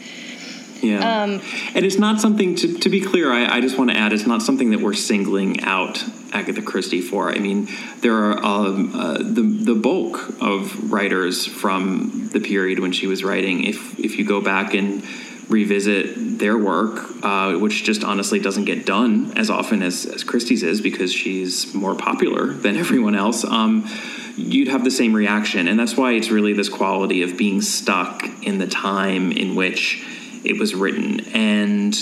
Yeah. 0.81 1.22
Um, 1.22 1.42
and 1.74 1.85
it's 1.85 1.98
not 1.98 2.20
something, 2.20 2.54
to, 2.57 2.78
to 2.78 2.88
be 2.88 3.00
clear, 3.00 3.33
I, 3.33 3.57
I, 3.57 3.61
just 3.61 3.76
want 3.76 3.90
to 3.90 3.96
add, 3.96 4.12
it's 4.12 4.26
not 4.26 4.42
something 4.42 4.70
that 4.70 4.81
we're 4.81 4.94
singling 4.94 5.61
out 5.62 6.04
Agatha 6.33 6.62
Christie 6.62 7.00
for. 7.00 7.31
I 7.31 7.38
mean, 7.38 7.68
there 8.00 8.14
are 8.14 8.44
um, 8.44 8.94
uh, 8.94 9.18
the, 9.18 9.42
the 9.42 9.74
bulk 9.74 10.40
of 10.40 10.92
writers 10.92 11.46
from 11.46 12.28
the 12.33 12.38
period 12.38 12.78
when 12.78 12.92
she 12.92 13.09
was 13.09 13.24
writing. 13.24 13.64
If, 13.64 13.98
if 13.98 14.18
you 14.18 14.24
go 14.24 14.40
back 14.40 14.72
and 14.72 15.02
revisit 15.48 16.38
their 16.38 16.58
work, 16.58 17.08
uh, 17.22 17.54
which 17.54 17.84
just 17.84 18.04
honestly 18.04 18.38
doesn't 18.38 18.64
get 18.64 18.84
done 18.84 19.32
as 19.37 19.50
often 19.50 19.82
as, 19.82 20.04
as 20.04 20.22
Christie's 20.22 20.62
is 20.62 20.80
because 20.80 21.12
she's 21.12 21.74
more 21.74 21.94
popular 21.94 22.52
than 22.52 22.76
everyone 22.84 23.14
else, 23.14 23.44
um, 23.44 23.88
you'd 24.37 24.68
have 24.68 24.84
the 24.84 24.90
same 24.90 25.14
reaction. 25.14 25.66
And 25.68 25.78
that's 25.78 25.96
why 25.96 26.12
it's 26.12 26.30
really 26.30 26.52
this 26.52 26.68
quality 26.68 27.22
of 27.22 27.37
being 27.37 27.61
stuck 27.61 28.24
in 28.42 28.58
the 28.58 28.66
time 28.66 29.32
in 29.32 29.54
which 29.54 30.06
it 30.44 30.58
was 30.58 30.74
written. 30.74 31.20
And 31.34 31.94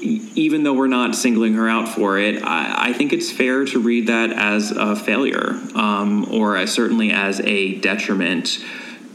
even 0.00 0.62
though 0.62 0.74
we're 0.74 0.86
not 0.86 1.14
singling 1.14 1.54
her 1.54 1.68
out 1.68 1.88
for 1.88 2.18
it, 2.18 2.42
I, 2.42 2.90
I 2.90 2.92
think 2.92 3.12
it's 3.12 3.32
fair 3.32 3.64
to 3.66 3.80
read 3.80 4.06
that 4.06 4.30
as 4.30 4.70
a 4.70 4.94
failure 4.94 5.60
um, 5.74 6.32
or 6.32 6.56
as, 6.56 6.72
certainly 6.72 7.10
as 7.10 7.40
a 7.40 7.74
detriment 7.76 8.64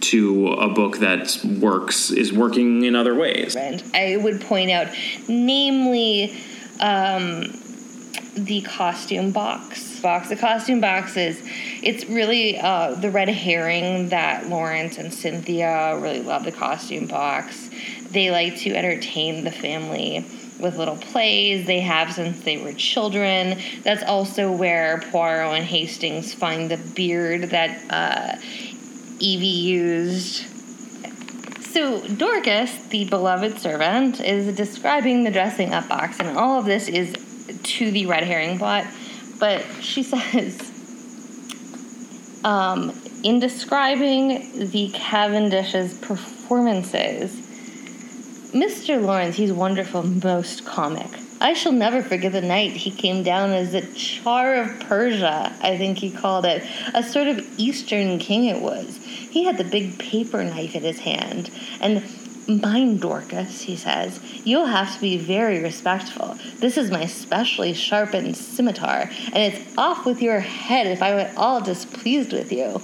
to 0.01 0.49
a 0.49 0.69
book 0.69 0.97
that 0.99 1.43
works 1.59 2.11
is 2.11 2.33
working 2.33 2.83
in 2.83 2.95
other 2.95 3.15
ways. 3.15 3.55
I 3.55 4.17
would 4.17 4.41
point 4.41 4.71
out, 4.71 4.87
namely, 5.27 6.35
um, 6.79 7.53
the 8.35 8.61
costume 8.61 9.31
box. 9.31 10.01
Box. 10.01 10.29
The 10.29 10.35
costume 10.35 10.81
box 10.81 11.17
is 11.17 11.41
it's 11.83 12.05
really 12.05 12.57
uh, 12.57 12.95
the 12.95 13.11
red 13.11 13.29
herring 13.29 14.09
that 14.09 14.47
Lawrence 14.47 14.97
and 14.97 15.13
Cynthia 15.13 15.99
really 15.99 16.21
love 16.21 16.43
the 16.43 16.51
costume 16.51 17.07
box. 17.07 17.69
They 18.09 18.31
like 18.31 18.57
to 18.57 18.75
entertain 18.75 19.43
the 19.43 19.51
family 19.51 20.25
with 20.59 20.77
little 20.77 20.95
plays 20.95 21.65
they 21.65 21.81
have 21.81 22.13
since 22.13 22.41
they 22.41 22.57
were 22.57 22.73
children. 22.73 23.59
That's 23.83 24.03
also 24.03 24.51
where 24.51 25.03
Poirot 25.11 25.57
and 25.57 25.65
Hastings 25.65 26.33
find 26.33 26.69
the 26.69 26.77
beard 26.77 27.43
that 27.49 27.81
uh, 27.89 28.41
Evie 29.21 29.45
used. 29.45 30.47
So, 31.65 32.05
Dorcas, 32.05 32.75
the 32.87 33.05
beloved 33.05 33.59
servant, 33.59 34.19
is 34.19 34.55
describing 34.55 35.23
the 35.23 35.31
dressing 35.31 35.73
up 35.73 35.87
box, 35.87 36.19
and 36.19 36.37
all 36.37 36.59
of 36.59 36.65
this 36.65 36.89
is 36.89 37.15
to 37.63 37.91
the 37.91 38.07
red 38.07 38.23
herring 38.23 38.57
plot. 38.57 38.85
But 39.39 39.63
she 39.79 40.03
says, 40.03 40.69
um, 42.43 42.99
in 43.23 43.39
describing 43.39 44.69
the 44.69 44.89
Cavendish's 44.93 45.93
performances, 45.93 47.31
Mr. 48.51 49.01
Lawrence, 49.01 49.37
he's 49.37 49.53
wonderful, 49.53 50.03
most 50.03 50.65
comic. 50.65 51.07
I 51.39 51.53
shall 51.53 51.71
never 51.71 52.03
forget 52.03 52.33
the 52.33 52.41
night 52.41 52.71
he 52.71 52.91
came 52.91 53.23
down 53.23 53.51
as 53.51 53.71
the 53.71 53.81
Tsar 53.81 54.55
of 54.55 54.79
Persia, 54.81 55.55
I 55.61 55.77
think 55.77 55.97
he 55.97 56.11
called 56.11 56.45
it. 56.45 56.63
A 56.93 57.01
sort 57.01 57.27
of 57.27 57.39
Eastern 57.57 58.19
king 58.19 58.45
it 58.45 58.61
was. 58.61 59.00
He 59.31 59.45
had 59.45 59.57
the 59.57 59.63
big 59.63 59.97
paper 59.97 60.43
knife 60.43 60.75
in 60.75 60.83
his 60.83 60.99
hand. 60.99 61.49
And 61.79 62.03
mind, 62.47 63.01
Dorcas, 63.01 63.61
he 63.61 63.75
says, 63.75 64.19
you'll 64.43 64.65
have 64.65 64.93
to 64.93 65.01
be 65.01 65.17
very 65.17 65.61
respectful. 65.61 66.37
This 66.59 66.77
is 66.77 66.91
my 66.91 67.05
specially 67.05 67.73
sharpened 67.73 68.35
scimitar, 68.35 69.09
and 69.33 69.53
it's 69.53 69.77
off 69.77 70.05
with 70.05 70.21
your 70.21 70.39
head 70.39 70.87
if 70.87 71.01
I'm 71.01 71.17
at 71.17 71.37
all 71.37 71.61
displeased 71.61 72.33
with 72.33 72.51
you. 72.51 72.81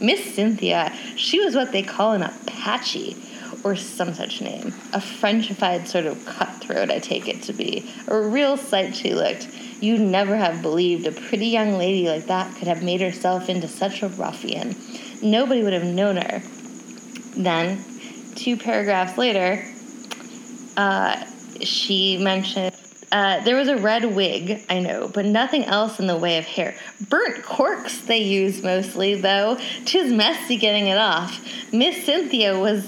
Miss 0.00 0.34
Cynthia, 0.34 0.92
she 1.16 1.42
was 1.42 1.54
what 1.54 1.72
they 1.72 1.82
call 1.82 2.12
an 2.12 2.22
Apache 2.22 3.16
or 3.64 3.74
some 3.74 4.12
such 4.12 4.40
name. 4.42 4.68
A 4.92 5.00
Frenchified 5.00 5.86
sort 5.86 6.06
of 6.06 6.24
cutthroat, 6.26 6.90
I 6.90 6.98
take 6.98 7.26
it 7.26 7.42
to 7.44 7.52
be. 7.52 7.90
A 8.06 8.20
real 8.20 8.56
sight 8.56 8.94
she 8.94 9.14
looked. 9.14 9.48
You'd 9.80 10.00
never 10.00 10.36
have 10.36 10.62
believed 10.62 11.06
a 11.06 11.12
pretty 11.12 11.46
young 11.46 11.78
lady 11.78 12.08
like 12.08 12.26
that 12.26 12.54
could 12.56 12.68
have 12.68 12.82
made 12.82 13.00
herself 13.00 13.48
into 13.48 13.68
such 13.68 14.02
a 14.02 14.08
ruffian. 14.08 14.76
Nobody 15.22 15.62
would 15.62 15.72
have 15.72 15.84
known 15.84 16.16
her. 16.16 16.42
Then, 17.36 17.84
two 18.34 18.56
paragraphs 18.56 19.18
later, 19.18 19.64
uh, 20.76 21.24
she 21.60 22.18
mentioned 22.18 22.74
uh, 23.12 23.40
there 23.44 23.56
was 23.56 23.68
a 23.68 23.76
red 23.76 24.04
wig, 24.16 24.64
I 24.68 24.80
know, 24.80 25.08
but 25.08 25.24
nothing 25.24 25.64
else 25.64 26.00
in 26.00 26.06
the 26.06 26.16
way 26.16 26.38
of 26.38 26.44
hair. 26.44 26.74
Burnt 27.08 27.42
corks 27.44 28.00
they 28.02 28.18
used 28.18 28.64
mostly, 28.64 29.14
though. 29.14 29.58
Tis 29.84 30.12
messy 30.12 30.56
getting 30.56 30.88
it 30.88 30.98
off. 30.98 31.72
Miss 31.72 32.04
Cynthia 32.04 32.58
was 32.58 32.84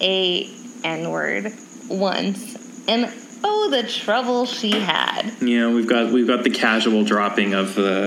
a 0.00 0.48
N 0.82 1.10
word 1.10 1.52
once, 1.88 2.86
and 2.88 3.12
oh, 3.44 3.68
the 3.70 3.86
trouble 3.86 4.46
she 4.46 4.70
had. 4.72 5.30
Yeah, 5.42 5.68
we've 5.68 5.86
got 5.86 6.10
we've 6.10 6.26
got 6.26 6.42
the 6.42 6.50
casual 6.50 7.04
dropping 7.04 7.52
of 7.52 7.74
the 7.74 8.06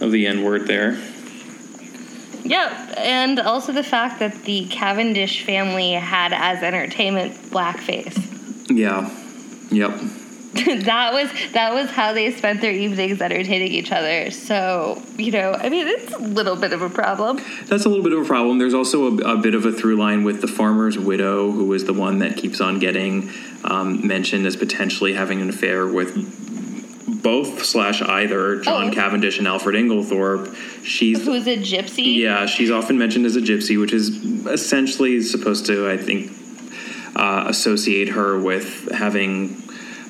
of 0.00 0.12
the 0.12 0.26
N 0.26 0.44
word 0.44 0.66
there. 0.68 0.96
Yep, 2.48 2.98
and 2.98 3.40
also 3.40 3.72
the 3.72 3.82
fact 3.82 4.20
that 4.20 4.34
the 4.44 4.66
Cavendish 4.66 5.44
family 5.44 5.92
had 5.92 6.32
as 6.32 6.62
entertainment 6.62 7.34
blackface. 7.50 8.16
Yeah. 8.70 9.10
Yep. 9.70 10.00
that 10.84 11.12
was 11.12 11.30
that 11.52 11.74
was 11.74 11.90
how 11.90 12.14
they 12.14 12.30
spent 12.32 12.62
their 12.62 12.72
evenings 12.72 13.20
entertaining 13.20 13.72
each 13.72 13.92
other. 13.92 14.30
So 14.30 15.02
you 15.18 15.30
know, 15.30 15.52
I 15.52 15.68
mean, 15.68 15.86
it's 15.86 16.14
a 16.14 16.18
little 16.18 16.56
bit 16.56 16.72
of 16.72 16.80
a 16.80 16.88
problem. 16.88 17.40
That's 17.66 17.84
a 17.84 17.88
little 17.88 18.04
bit 18.04 18.14
of 18.14 18.20
a 18.20 18.24
problem. 18.24 18.58
There's 18.58 18.72
also 18.72 19.18
a, 19.18 19.34
a 19.34 19.36
bit 19.36 19.54
of 19.54 19.66
a 19.66 19.72
through 19.72 19.96
line 19.96 20.24
with 20.24 20.40
the 20.40 20.48
farmer's 20.48 20.98
widow, 20.98 21.50
who 21.50 21.70
is 21.74 21.84
the 21.84 21.92
one 21.92 22.20
that 22.20 22.38
keeps 22.38 22.62
on 22.62 22.78
getting 22.78 23.30
um, 23.64 24.06
mentioned 24.06 24.46
as 24.46 24.56
potentially 24.56 25.12
having 25.12 25.42
an 25.42 25.50
affair 25.50 25.86
with 25.86 26.14
both 27.22 27.64
slash 27.64 28.00
either 28.02 28.60
John 28.60 28.90
oh. 28.90 28.92
Cavendish 28.92 29.38
and 29.38 29.48
Alfred 29.48 29.74
Inglethorpe. 29.74 30.75
She's 30.86 31.24
who's 31.24 31.48
a 31.48 31.56
gypsy. 31.56 32.16
Yeah, 32.16 32.46
she's 32.46 32.70
often 32.70 32.96
mentioned 32.96 33.26
as 33.26 33.34
a 33.34 33.40
gypsy, 33.40 33.78
which 33.78 33.92
is 33.92 34.10
essentially 34.46 35.20
supposed 35.20 35.66
to, 35.66 35.90
I 35.90 35.96
think, 35.96 36.30
uh, 37.16 37.46
associate 37.48 38.10
her 38.10 38.38
with 38.38 38.92
having 38.92 39.62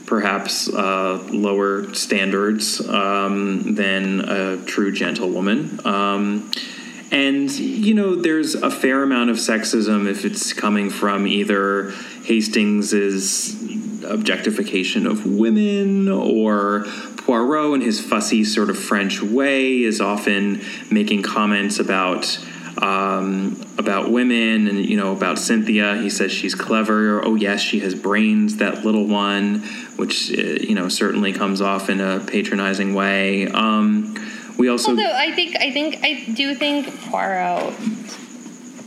perhaps 0.05 0.69
uh, 0.69 1.27
lower 1.31 1.93
standards 1.95 2.87
um, 2.89 3.75
than 3.75 4.21
a 4.21 4.65
true 4.67 4.93
gentlewoman. 4.93 5.81
Um, 5.87 6.51
and, 7.11 7.51
you 7.51 7.95
know, 7.95 8.15
there's 8.15 8.55
a 8.55 8.71
fair 8.71 9.03
amount 9.03 9.31
of 9.31 9.37
sexism 9.37 10.07
if 10.07 10.25
it's 10.25 10.53
coming 10.53 10.91
from 10.91 11.27
either 11.27 11.91
Hastings's 12.27 13.55
objectification 14.05 15.07
of 15.07 15.25
women 15.25 16.09
or 16.09 16.85
Poirot 17.27 17.75
in 17.75 17.81
his 17.81 18.01
fussy 18.01 18.45
sort 18.45 18.71
of 18.71 18.79
French 18.79 19.21
way 19.21 19.83
is 19.83 20.01
often 20.01 20.63
making 20.93 21.25
comments 21.25 21.81
about 21.81 22.39
um, 22.81 23.61
about 23.79 24.13
women 24.13 24.69
and 24.69 24.85
you 24.85 24.97
know 24.97 25.13
about 25.13 25.41
Cynthia. 25.41 25.97
He 25.97 26.09
says 26.09 26.31
she's 26.31 26.55
clever. 26.55 27.25
Oh 27.25 27.35
yes, 27.35 27.61
she 27.61 27.81
has 27.81 27.97
brains. 27.97 28.59
That 28.59 28.85
little 28.85 29.09
one, 29.09 29.65
which 29.97 30.31
uh, 30.31 30.41
you 30.41 30.77
know 30.77 30.89
certainly 30.89 31.33
comes 31.33 31.61
off 31.61 31.91
in 31.91 32.01
a 32.01 32.21
patronizing 32.21 32.95
way. 32.95 33.49
Um, 33.49 34.15
we 34.57 34.69
also, 34.69 34.91
although 34.91 35.13
I 35.13 35.33
think 35.33 35.57
I 35.57 35.73
think 35.73 35.99
I 36.05 36.33
do 36.33 36.55
think 36.55 36.97
Poirot, 37.07 37.75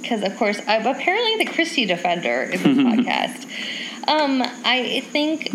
because 0.01 0.23
of 0.23 0.37
course 0.37 0.61
I'm 0.65 0.85
apparently 0.87 1.43
the 1.43 1.51
Christie 1.51 1.85
defender 1.85 2.43
in 2.43 2.63
this 2.63 2.77
podcast. 3.05 4.07
Um, 4.07 4.41
I 4.63 5.01
think 5.11 5.51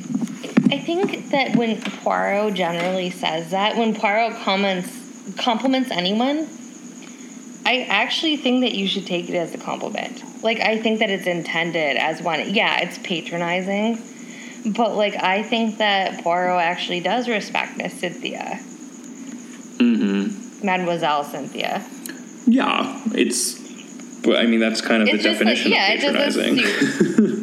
I 0.70 0.78
think 0.78 1.30
that 1.30 1.56
when 1.56 1.80
Poirot 1.80 2.54
generally 2.54 3.10
says 3.10 3.50
that, 3.50 3.76
when 3.76 3.94
Poirot 3.94 4.34
comments 4.42 5.00
compliments 5.36 5.90
anyone 5.90 6.46
I 7.66 7.86
actually 7.88 8.36
think 8.36 8.60
that 8.60 8.74
you 8.74 8.86
should 8.86 9.06
take 9.06 9.28
it 9.28 9.34
as 9.34 9.54
a 9.54 9.58
compliment. 9.58 10.22
Like, 10.42 10.60
I 10.60 10.78
think 10.78 10.98
that 10.98 11.08
it's 11.08 11.26
intended 11.26 11.96
as 11.96 12.20
one. 12.20 12.52
Yeah, 12.54 12.80
it's 12.80 12.98
patronizing, 12.98 13.98
but 14.66 14.94
like, 14.94 15.16
I 15.16 15.42
think 15.42 15.78
that 15.78 16.22
Poirot 16.22 16.60
actually 16.60 17.00
does 17.00 17.26
respect 17.26 17.78
Miss 17.78 17.94
Cynthia. 17.94 18.60
Mm-hmm. 19.78 20.66
Mademoiselle 20.66 21.24
Cynthia. 21.24 21.84
Yeah, 22.46 23.00
it's. 23.12 23.62
But 24.22 24.36
I 24.36 24.46
mean, 24.46 24.60
that's 24.60 24.80
kind 24.80 25.02
of 25.02 25.08
it's 25.08 25.22
the 25.22 25.30
definition 25.30 25.70
like, 25.70 25.80
yeah, 25.80 25.94
of 25.94 26.00
patronizing. 26.00 26.56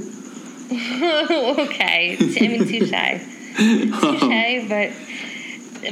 okay, 1.60 2.18
I 2.20 2.48
mean, 2.48 2.68
touche, 2.68 2.90
touche, 4.02 4.70
but 4.70 4.92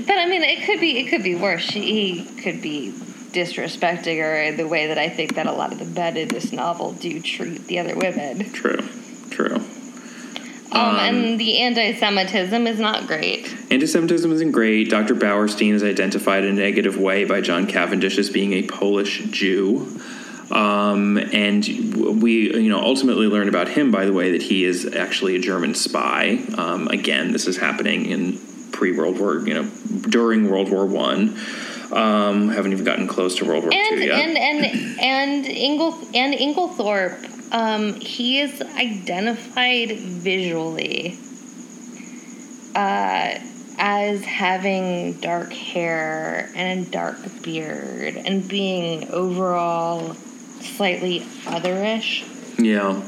but 0.06 0.18
I 0.18 0.28
mean, 0.28 0.44
it 0.44 0.66
could 0.66 0.80
be 0.80 1.00
it 1.00 1.10
could 1.10 1.24
be 1.24 1.36
worse. 1.36 1.62
She 1.62 2.26
could 2.42 2.62
be 2.62 2.94
disrespecting 3.32 4.20
her 4.20 4.56
the 4.56 4.68
way 4.68 4.88
that 4.88 4.98
I 4.98 5.10
think 5.10 5.36
that 5.36 5.48
a 5.48 5.52
lot 5.52 5.72
of 5.72 5.80
the 5.80 5.86
men 5.86 6.18
in 6.18 6.28
this 6.28 6.52
novel 6.52 6.94
do 6.94 7.22
treat 7.22 7.66
the 7.68 7.80
other 7.80 7.96
women. 7.96 8.52
True, 8.52 8.88
true. 9.30 9.64
Um, 10.72 10.82
um, 10.82 10.96
and 10.98 11.40
the 11.40 11.60
anti-Semitism 11.60 12.68
is 12.68 12.80
not 12.80 13.08
great. 13.08 13.56
Anti-Semitism 13.72 14.32
isn't 14.32 14.52
great. 14.52 14.90
Dr. 14.90 15.16
Bauerstein 15.16 15.74
is 15.74 15.84
identified 15.84 16.44
in 16.44 16.58
a 16.58 16.62
negative 16.62 16.98
way 16.98 17.26
by 17.26 17.42
John 17.42 17.66
Cavendish 17.66 18.20
as 18.20 18.30
being 18.30 18.54
a 18.54 18.64
Polish 18.68 19.24
Jew. 19.32 20.00
Um, 20.52 21.18
and 21.18 21.66
we, 22.22 22.52
you 22.54 22.70
know, 22.70 22.80
ultimately 22.80 23.28
learn 23.28 23.48
about 23.50 23.68
him, 23.68 23.92
by 23.92 24.06
the 24.06 24.14
way, 24.14 24.32
that 24.32 24.42
he 24.42 24.66
is 24.66 24.86
actually 24.96 25.36
a 25.36 25.40
German 25.40 25.76
spy. 25.76 26.44
Um, 26.58 26.88
again, 26.88 27.32
this 27.32 27.48
is 27.48 27.58
happening 27.58 28.06
in 28.06 28.40
pre-World 28.72 29.20
War, 29.20 29.40
you 29.40 29.54
know, 29.54 29.70
during 30.10 30.50
World 30.50 30.72
War 30.72 30.86
One. 30.86 31.38
Um, 31.92 32.50
haven't 32.50 32.72
even 32.72 32.86
gotten 32.86 33.08
close 33.08 33.36
to 33.38 33.46
World 33.46 33.64
War 33.64 33.74
and, 33.74 34.00
II 34.00 34.06
yet. 34.06 34.20
And 34.20 34.38
and 34.38 35.00
and 35.00 35.46
Ingle 35.46 35.98
and 36.14 36.34
Inglethorpe, 36.36 37.52
um, 37.52 37.96
he 37.96 38.40
is 38.40 38.62
identified 38.62 39.92
visually 39.92 41.18
uh, 42.76 43.40
as 43.80 44.24
having 44.24 45.14
dark 45.14 45.52
hair 45.52 46.50
and 46.56 46.88
a 46.88 46.92
dark 46.92 47.18
beard 47.42 48.18
and 48.18 48.48
being 48.48 49.10
overall 49.10 50.16
slightly 50.62 51.22
otherish. 51.46 52.24
Yeah. 52.58 53.02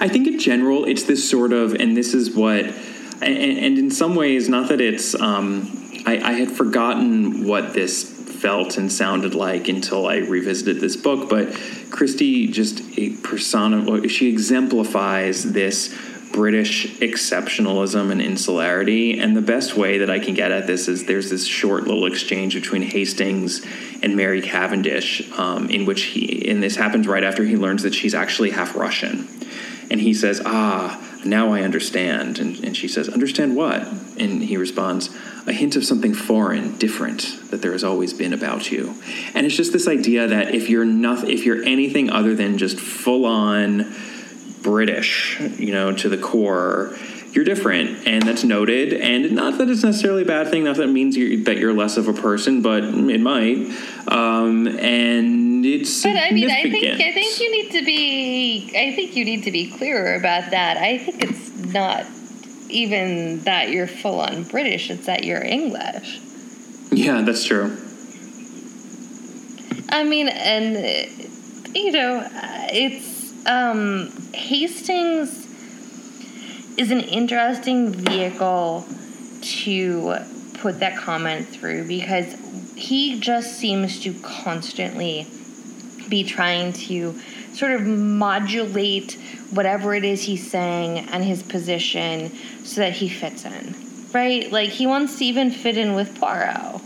I 0.00 0.08
think 0.08 0.26
in 0.26 0.38
general, 0.38 0.84
it's 0.84 1.04
this 1.04 1.28
sort 1.28 1.52
of, 1.52 1.74
and 1.74 1.96
this 1.96 2.14
is 2.14 2.34
what, 2.34 2.64
and, 3.22 3.22
and 3.22 3.78
in 3.78 3.90
some 3.90 4.14
ways, 4.14 4.48
not 4.48 4.68
that 4.68 4.80
it's 4.80 5.14
um, 5.14 5.70
I, 6.06 6.18
I 6.18 6.32
had 6.32 6.50
forgotten 6.50 7.46
what 7.46 7.72
this 7.74 8.10
felt 8.44 8.76
and 8.76 8.92
sounded 8.92 9.34
like 9.34 9.68
until 9.68 10.06
I 10.06 10.16
revisited 10.18 10.80
this 10.80 10.96
book. 10.96 11.30
But 11.30 11.54
Christie 11.90 12.48
just 12.48 12.82
a 12.98 13.10
persona, 13.16 14.06
she 14.08 14.28
exemplifies 14.28 15.52
this 15.52 15.96
British 16.34 16.88
exceptionalism 16.98 18.10
and 18.10 18.20
insularity. 18.20 19.20
And 19.20 19.36
the 19.36 19.40
best 19.40 19.76
way 19.76 19.98
that 19.98 20.10
I 20.10 20.18
can 20.18 20.34
get 20.34 20.50
at 20.50 20.66
this 20.66 20.88
is 20.88 21.04
there's 21.04 21.30
this 21.30 21.46
short 21.46 21.84
little 21.84 22.06
exchange 22.06 22.54
between 22.54 22.82
Hastings 22.82 23.64
and 24.02 24.16
Mary 24.16 24.42
Cavendish, 24.42 25.30
um, 25.38 25.70
in 25.70 25.84
which 25.86 26.02
he, 26.02 26.48
and 26.50 26.60
this 26.60 26.74
happens 26.74 27.06
right 27.06 27.22
after 27.22 27.44
he 27.44 27.56
learns 27.56 27.84
that 27.84 27.94
she's 27.94 28.14
actually 28.14 28.50
half 28.50 28.74
Russian. 28.74 29.28
And 29.92 30.00
he 30.00 30.12
says, 30.12 30.42
Ah, 30.44 31.00
now 31.24 31.52
I 31.52 31.62
understand. 31.62 32.40
And, 32.40 32.58
and 32.64 32.76
she 32.76 32.88
says, 32.88 33.08
Understand 33.08 33.54
what? 33.54 33.86
And 34.18 34.42
he 34.42 34.56
responds, 34.56 35.16
A 35.46 35.52
hint 35.52 35.76
of 35.76 35.84
something 35.84 36.14
foreign, 36.14 36.76
different, 36.78 37.38
that 37.50 37.62
there 37.62 37.72
has 37.72 37.84
always 37.84 38.12
been 38.12 38.32
about 38.32 38.72
you. 38.72 38.96
And 39.34 39.46
it's 39.46 39.56
just 39.56 39.72
this 39.72 39.86
idea 39.86 40.26
that 40.26 40.52
if 40.52 40.68
you're 40.68 40.84
nothing, 40.84 41.30
if 41.30 41.46
you're 41.46 41.62
anything 41.62 42.10
other 42.10 42.34
than 42.34 42.58
just 42.58 42.80
full 42.80 43.24
on, 43.24 43.94
British, 44.64 45.38
you 45.58 45.72
know, 45.72 45.92
to 45.92 46.08
the 46.08 46.18
core, 46.18 46.96
you're 47.32 47.44
different, 47.44 48.06
and 48.08 48.22
that's 48.22 48.42
noted. 48.42 48.94
And 48.94 49.32
not 49.32 49.58
that 49.58 49.68
it's 49.68 49.84
necessarily 49.84 50.22
a 50.22 50.26
bad 50.26 50.48
thing, 50.48 50.64
not 50.64 50.76
that 50.76 50.84
it 50.84 50.92
means 50.92 51.16
you're, 51.16 51.44
that 51.44 51.58
you're 51.58 51.74
less 51.74 51.96
of 51.96 52.08
a 52.08 52.12
person, 52.12 52.62
but 52.62 52.82
it 52.82 53.20
might. 53.20 53.70
Um, 54.08 54.66
and 54.66 55.64
it's. 55.64 56.02
But 56.02 56.16
I 56.16 56.30
mean, 56.30 56.50
I 56.50 56.62
think 56.62 57.00
I 57.00 57.12
think 57.12 57.40
you 57.40 57.50
need 57.52 57.72
to 57.72 57.84
be. 57.84 58.72
I 58.76 58.94
think 58.96 59.14
you 59.14 59.24
need 59.24 59.44
to 59.44 59.52
be 59.52 59.70
clearer 59.70 60.14
about 60.14 60.50
that. 60.50 60.78
I 60.78 60.98
think 60.98 61.22
it's 61.22 61.72
not 61.72 62.06
even 62.70 63.40
that 63.40 63.70
you're 63.70 63.86
full 63.86 64.20
on 64.20 64.44
British; 64.44 64.90
it's 64.90 65.06
that 65.06 65.24
you're 65.24 65.44
English. 65.44 66.20
Yeah, 66.90 67.22
that's 67.22 67.44
true. 67.44 67.76
I 69.90 70.04
mean, 70.04 70.28
and 70.28 70.76
you 71.74 71.92
know, 71.92 72.28
it's 72.72 73.13
um, 73.46 74.10
Hastings 74.32 75.46
is 76.76 76.90
an 76.90 77.00
interesting 77.00 77.90
vehicle 77.90 78.84
to 79.42 80.16
put 80.54 80.80
that 80.80 80.96
comment 80.96 81.46
through 81.46 81.86
because 81.86 82.34
he 82.74 83.20
just 83.20 83.58
seems 83.58 84.00
to 84.00 84.14
constantly 84.20 85.26
be 86.08 86.24
trying 86.24 86.72
to 86.72 87.18
sort 87.52 87.72
of 87.72 87.86
modulate 87.86 89.18
whatever 89.50 89.94
it 89.94 90.04
is 90.04 90.22
he's 90.22 90.50
saying 90.50 90.98
and 91.10 91.22
his 91.22 91.42
position 91.42 92.30
so 92.64 92.80
that 92.80 92.92
he 92.94 93.08
fits 93.08 93.44
in, 93.44 93.74
right? 94.12 94.50
Like 94.50 94.70
he 94.70 94.86
wants 94.86 95.18
to 95.18 95.24
even 95.24 95.50
fit 95.50 95.78
in 95.78 95.94
with 95.94 96.18
Poirot 96.18 96.80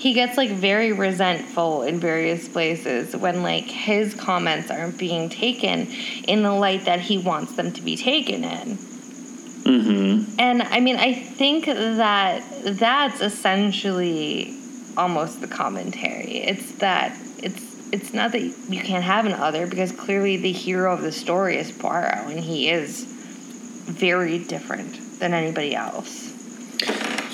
he 0.00 0.14
gets 0.14 0.38
like 0.38 0.48
very 0.48 0.92
resentful 0.92 1.82
in 1.82 2.00
various 2.00 2.48
places 2.48 3.14
when 3.14 3.42
like 3.42 3.64
his 3.64 4.14
comments 4.14 4.70
aren't 4.70 4.96
being 4.96 5.28
taken 5.28 5.86
in 6.26 6.42
the 6.42 6.50
light 6.50 6.86
that 6.86 7.00
he 7.00 7.18
wants 7.18 7.52
them 7.52 7.70
to 7.70 7.82
be 7.82 7.98
taken 7.98 8.42
in. 8.42 8.78
Mm-hmm. 8.78 10.40
And 10.40 10.62
I 10.62 10.80
mean, 10.80 10.96
I 10.96 11.12
think 11.12 11.66
that 11.66 12.42
that's 12.64 13.20
essentially 13.20 14.56
almost 14.96 15.42
the 15.42 15.48
commentary. 15.48 16.38
It's 16.38 16.76
that 16.76 17.14
it's 17.42 17.62
it's 17.92 18.14
not 18.14 18.32
that 18.32 18.40
you 18.40 18.80
can't 18.80 19.04
have 19.04 19.26
an 19.26 19.34
other 19.34 19.66
because 19.66 19.92
clearly 19.92 20.38
the 20.38 20.52
hero 20.52 20.94
of 20.94 21.02
the 21.02 21.12
story 21.12 21.58
is 21.58 21.70
Poirot 21.72 22.26
and 22.26 22.40
he 22.40 22.70
is 22.70 23.04
very 23.04 24.38
different 24.38 25.20
than 25.20 25.34
anybody 25.34 25.74
else. 25.74 26.29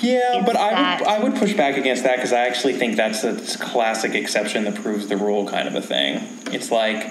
Yeah, 0.01 0.43
but 0.45 0.55
I 0.55 0.97
would 0.99 1.07
I 1.07 1.19
would 1.19 1.35
push 1.35 1.53
back 1.53 1.77
against 1.77 2.03
that 2.03 2.17
because 2.17 2.33
I 2.33 2.41
actually 2.41 2.73
think 2.73 2.95
that's 2.95 3.23
a 3.23 3.35
classic 3.57 4.13
exception 4.13 4.63
that 4.65 4.75
proves 4.75 5.07
the 5.07 5.17
rule 5.17 5.47
kind 5.47 5.67
of 5.67 5.75
a 5.75 5.81
thing. 5.81 6.27
It's 6.51 6.71
like 6.71 7.03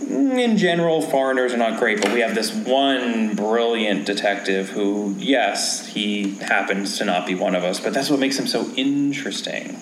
mm, 0.00 0.38
in 0.38 0.56
general, 0.56 1.00
foreigners 1.00 1.54
are 1.54 1.58
not 1.58 1.78
great, 1.78 2.02
but 2.02 2.12
we 2.12 2.20
have 2.20 2.34
this 2.34 2.52
one 2.52 3.34
brilliant 3.34 4.06
detective 4.06 4.70
who, 4.70 5.14
yes, 5.18 5.86
he 5.86 6.34
happens 6.36 6.98
to 6.98 7.04
not 7.04 7.26
be 7.26 7.34
one 7.34 7.54
of 7.54 7.64
us, 7.64 7.80
but 7.80 7.94
that's 7.94 8.10
what 8.10 8.20
makes 8.20 8.38
him 8.38 8.46
so 8.46 8.70
interesting. 8.76 9.78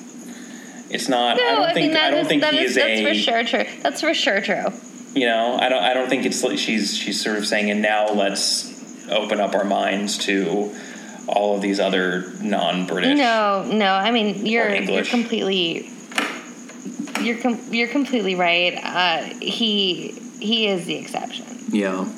It's 0.91 1.09
not. 1.09 1.39
No, 1.39 1.43
I 1.43 1.55
don't 1.55 1.65
I 1.65 1.75
think. 1.75 1.93
mean, 1.93 1.97
I 1.97 2.11
don't 2.11 2.21
is, 2.21 2.29
think 2.29 2.45
he 2.45 2.59
is, 2.59 2.71
is 2.71 2.75
that's 2.77 3.01
a. 3.01 3.05
for 3.07 3.15
sure 3.15 3.45
true. 3.45 3.65
That's 3.83 4.01
for 4.01 4.15
sure 4.15 4.41
true. 4.41 4.65
You 5.15 5.27
know, 5.27 5.59
I 5.59 5.69
don't. 5.69 5.83
I 5.83 5.95
don't 5.95 6.09
think 6.09 6.27
it's 6.27 6.43
like 6.43 6.59
she's 6.59 6.97
she's 6.97 7.21
sort 7.21 7.39
of 7.39 7.47
saying, 7.47 7.71
and 7.71 7.83
now 7.83 8.09
let's 8.09 8.71
open 9.11 9.41
up 9.41 9.55
our 9.55 9.65
minds 9.65 10.17
to 10.17 10.75
all 11.27 11.57
of 11.57 11.63
these 11.63 11.81
other 11.81 12.33
non-British. 12.41 13.17
No, 13.19 13.69
no. 13.71 13.93
I 13.93 14.11
mean, 14.11 14.47
you're 14.47 14.75
you're 14.75 15.05
completely 15.05 15.91
you're 17.21 17.39
com- 17.39 17.61
you're 17.71 17.89
completely 17.89 18.35
right. 18.35 18.79
Uh, 18.83 19.23
he 19.41 20.11
he 20.41 20.69
is 20.69 20.87
the 20.87 20.97
exception. 20.97 21.47
Yeah, 21.69 22.09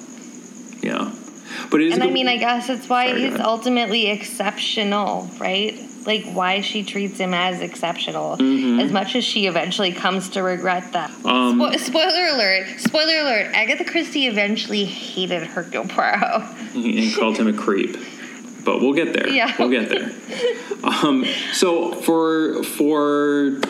yeah. 0.80 1.12
But 1.70 1.80
and 1.80 2.02
I 2.02 2.10
mean, 2.10 2.28
I 2.28 2.36
guess 2.36 2.68
it's 2.68 2.88
why 2.88 3.08
Sorry, 3.08 3.30
he's 3.30 3.40
ultimately 3.40 4.10
exceptional, 4.10 5.28
right? 5.38 5.78
Like 6.06 6.26
why 6.26 6.60
she 6.60 6.84
treats 6.84 7.18
him 7.18 7.32
as 7.32 7.60
exceptional, 7.60 8.36
mm-hmm. 8.36 8.80
as 8.80 8.92
much 8.92 9.14
as 9.16 9.24
she 9.24 9.46
eventually 9.46 9.92
comes 9.92 10.30
to 10.30 10.42
regret 10.42 10.92
that. 10.92 11.10
Um, 11.24 11.60
Spo- 11.60 11.78
spoiler 11.78 12.26
alert! 12.26 12.80
Spoiler 12.80 13.20
alert! 13.20 13.52
Agatha 13.54 13.84
Christie 13.84 14.26
eventually 14.26 14.84
hated 14.84 15.44
Hercule 15.44 15.86
Poirot 15.86 16.42
and 16.74 17.14
called 17.14 17.38
him 17.38 17.46
a 17.46 17.52
creep 17.52 17.96
but 18.64 18.80
we'll 18.80 18.94
get 18.94 19.12
there. 19.12 19.28
Yeah, 19.28 19.54
we'll 19.58 19.70
get 19.70 19.88
there. 19.88 20.10
um, 20.84 21.24
so 21.52 21.92
for 21.92 22.62
for 22.62 23.60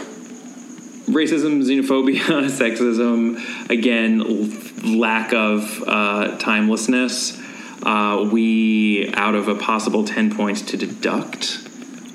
racism, 1.07 1.63
xenophobia, 1.63 2.21
sexism, 2.51 3.71
again, 3.71 4.99
lack 4.99 5.33
of 5.33 5.83
uh, 5.87 6.37
timelessness. 6.39 7.41
Uh, 7.83 8.29
we, 8.33 9.13
out 9.13 9.35
of 9.35 9.49
a 9.49 9.55
possible 9.55 10.05
10 10.05 10.35
points 10.35 10.63
to 10.63 10.77
deduct, 10.77 11.59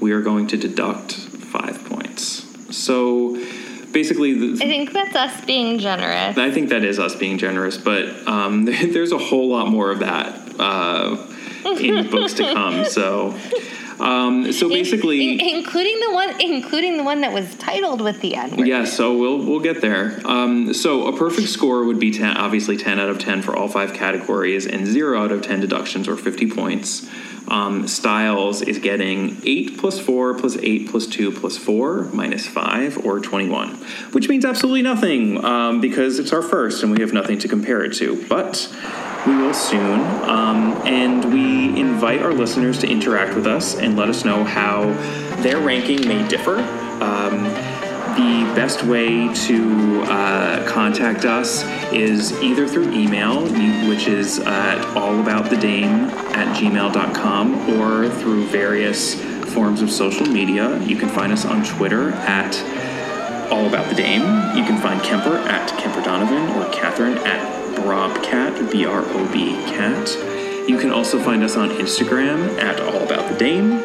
we 0.02 0.12
are 0.12 0.22
going 0.22 0.48
to 0.48 0.58
deduct 0.58 1.14
five 1.14 1.84
points. 1.86 2.46
So 2.76 3.36
basically, 3.92 4.34
the, 4.34 4.64
I 4.64 4.68
think 4.68 4.94
that's 4.94 5.16
us 5.16 5.46
being 5.46 5.78
generous. 5.78 6.38
I 6.38 6.50
think 6.50 6.70
that 6.70 6.84
is 6.84 6.98
us 6.98 7.16
being 7.16 7.38
generous, 7.38 7.78
but 7.78 8.28
um, 8.28 8.66
there's 8.66 9.12
a 9.12 9.18
whole 9.18 9.50
lot 9.50 9.68
more 9.68 9.92
of 9.92 10.00
that. 10.00 10.56
Uh, 10.60 11.29
in 11.66 12.10
books 12.10 12.34
to 12.34 12.43
come. 12.53 12.86
So. 12.86 13.38
Um, 13.99 14.53
so 14.53 14.70
basically, 14.70 15.34
in, 15.34 15.41
in, 15.41 15.57
including 15.57 15.99
the 15.99 16.14
one, 16.14 16.39
including 16.39 16.95
the 16.95 17.03
one 17.03 17.20
that 17.20 17.34
was 17.34 17.53
titled 17.55 17.99
with 17.99 18.22
the 18.22 18.34
N 18.36 18.55
word. 18.55 18.66
Yeah, 18.66 18.86
so 18.86 19.18
we'll 19.18 19.39
we'll 19.39 19.60
get 19.60 19.82
there. 19.82 20.22
Um, 20.24 20.74
so 20.74 21.07
a 21.07 21.18
perfect 21.18 21.49
score 21.49 21.84
would 21.84 21.99
be 21.99 22.10
ten, 22.12 22.38
obviously 22.38 22.78
ten 22.78 22.97
out 22.97 23.10
of 23.10 23.20
ten 23.20 23.41
for 23.41 23.53
all 23.57 23.68
five 23.68 23.93
categories, 23.93 24.66
and 24.66 24.88
zero 24.88 25.22
out 25.22 25.34
of 25.34 25.41
ten 25.41 25.60
deductions 25.60 26.07
or 26.07 26.16
fifty 26.16 26.49
points. 26.49 27.10
Um, 27.49 27.89
Styles 27.89 28.62
is 28.62 28.78
getting 28.78 29.41
eight 29.43 29.78
plus 29.78 29.99
four 29.99 30.34
plus 30.34 30.55
eight 30.57 30.89
plus 30.89 31.05
two 31.05 31.30
plus 31.32 31.57
four 31.57 32.03
minus 32.14 32.47
five 32.47 32.97
or 33.05 33.20
twenty-one, 33.20 33.72
which 34.14 34.30
means 34.30 34.45
absolutely 34.45 34.82
nothing 34.82 35.43
um, 35.43 35.82
because 35.82 36.20
it's 36.20 36.32
our 36.32 36.41
first 36.41 36.84
and 36.84 36.91
we 36.93 37.01
have 37.01 37.12
nothing 37.12 37.38
to 37.39 37.49
compare 37.49 37.84
it 37.84 37.93
to. 37.95 38.26
But 38.30 38.74
we 39.26 39.36
will 39.36 39.54
soon. 39.54 40.00
Um, 40.30 40.74
and 40.86 41.34
we 41.34 41.80
invite 41.80 42.22
our 42.22 42.34
listeners 42.34 42.80
to 42.80 42.88
interact 42.88 43.36
with 43.36 43.48
us 43.48 43.76
and 43.76 43.96
let 43.96 44.10
us 44.10 44.26
know 44.26 44.44
how 44.44 44.92
their 45.42 45.60
ranking 45.60 46.08
may 46.08 46.28
differ. 46.28 46.60
Um, 47.02 47.44
the 48.16 48.52
best 48.54 48.84
way 48.84 49.34
to 49.34 50.02
uh, 50.04 50.68
contact 50.68 51.24
us 51.24 51.64
is 51.94 52.34
either 52.42 52.68
through 52.68 52.92
email, 52.92 53.44
which 53.88 54.08
is 54.08 54.40
at 54.40 54.80
allaboutthedame 54.96 56.10
at 56.34 56.58
gmail.com, 56.58 57.80
or 57.80 58.10
through 58.10 58.46
various 58.48 59.16
forms 59.54 59.82
of 59.82 59.90
social 59.90 60.26
media. 60.26 60.80
You 60.82 60.98
can 60.98 61.08
find 61.10 61.32
us 61.32 61.46
on 61.46 61.64
Twitter 61.64 62.10
at 62.12 62.56
all 63.52 63.68
about 63.68 63.90
the 63.90 63.96
Dame. 63.96 64.22
You 64.58 64.64
can 64.66 64.82
find 64.82 65.02
Kemper 65.02 65.38
at 65.38 65.70
Kemper 65.80 66.02
Donovan 66.02 66.50
or 66.58 66.72
Catherine 66.74 67.18
at 67.20 67.69
Brobcat, 67.82 68.72
B 68.72 68.86
R 68.86 69.04
O 69.04 69.32
B 69.32 69.54
Cat. 69.66 70.10
You 70.68 70.78
can 70.78 70.92
also 70.92 71.20
find 71.20 71.44
us 71.44 71.58
on 71.58 71.70
Instagram 71.70 72.62
at 72.62 72.80
All 72.80 73.02
About 73.04 73.32
the 73.32 73.38
Dame. 73.38 73.82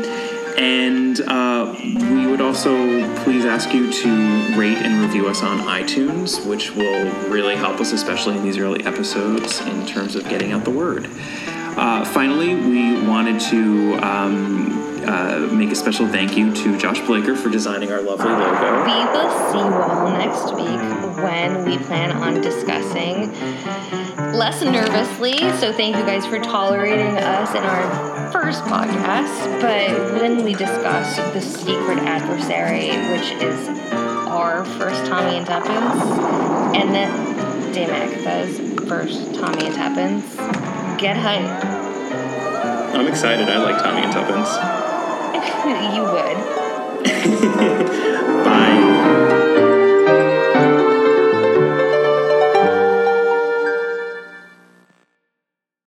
And 0.56 1.20
uh, 1.22 1.74
we 1.82 2.26
would 2.26 2.40
also 2.40 2.72
please 3.24 3.44
ask 3.44 3.72
you 3.72 3.90
to 3.90 4.08
rate 4.56 4.78
and 4.78 5.02
review 5.02 5.26
us 5.26 5.42
on 5.42 5.58
iTunes, 5.60 6.46
which 6.46 6.70
will 6.72 7.10
really 7.28 7.56
help 7.56 7.80
us, 7.80 7.92
especially 7.92 8.36
in 8.36 8.44
these 8.44 8.58
early 8.58 8.84
episodes, 8.84 9.60
in 9.62 9.86
terms 9.86 10.14
of 10.14 10.28
getting 10.28 10.52
out 10.52 10.64
the 10.64 10.70
word. 10.70 11.08
Uh, 11.76 12.04
finally, 12.04 12.54
we 12.54 13.04
wanted 13.06 13.40
to 13.40 13.94
um, 13.94 14.93
uh, 15.04 15.38
make 15.52 15.70
a 15.70 15.74
special 15.74 16.08
thank 16.08 16.36
you 16.36 16.52
to 16.54 16.78
Josh 16.78 17.00
Blaker 17.00 17.36
for 17.36 17.50
designing 17.50 17.92
our 17.92 18.00
lovely 18.00 18.30
logo. 18.30 18.84
We 18.84 19.04
will 19.12 19.30
see 19.52 19.58
you 19.58 19.74
all 19.74 20.10
next 20.10 20.54
week 20.54 21.22
when 21.22 21.64
we 21.64 21.78
plan 21.84 22.12
on 22.12 22.40
discussing 22.40 23.32
less 24.32 24.62
nervously. 24.62 25.38
So, 25.58 25.72
thank 25.72 25.96
you 25.96 26.04
guys 26.04 26.26
for 26.26 26.38
tolerating 26.38 27.16
us 27.18 27.54
in 27.54 27.62
our 27.62 28.32
first 28.32 28.62
podcast. 28.64 29.60
But 29.60 30.20
when 30.20 30.44
we 30.44 30.54
discuss 30.54 31.16
the 31.32 31.40
secret 31.40 31.98
adversary, 31.98 32.88
which 33.12 33.32
is 33.42 33.68
our 34.28 34.64
first 34.64 35.06
Tommy 35.06 35.36
and 35.36 35.46
Tuppence, 35.46 36.02
and 36.76 36.94
then 36.94 37.72
damn 37.72 37.90
it, 37.90 38.24
first 38.86 39.34
Tommy 39.34 39.66
and 39.66 39.74
Tuppence. 39.74 40.36
Get 41.00 41.16
hype. 41.16 41.64
I'm 42.94 43.08
excited. 43.08 43.48
I 43.48 43.58
like 43.58 43.82
Tommy 43.82 44.02
and 44.02 44.12
Tuppence. 44.12 44.83
you 45.94 46.02
would. 46.02 46.38
Bye. 48.44 49.03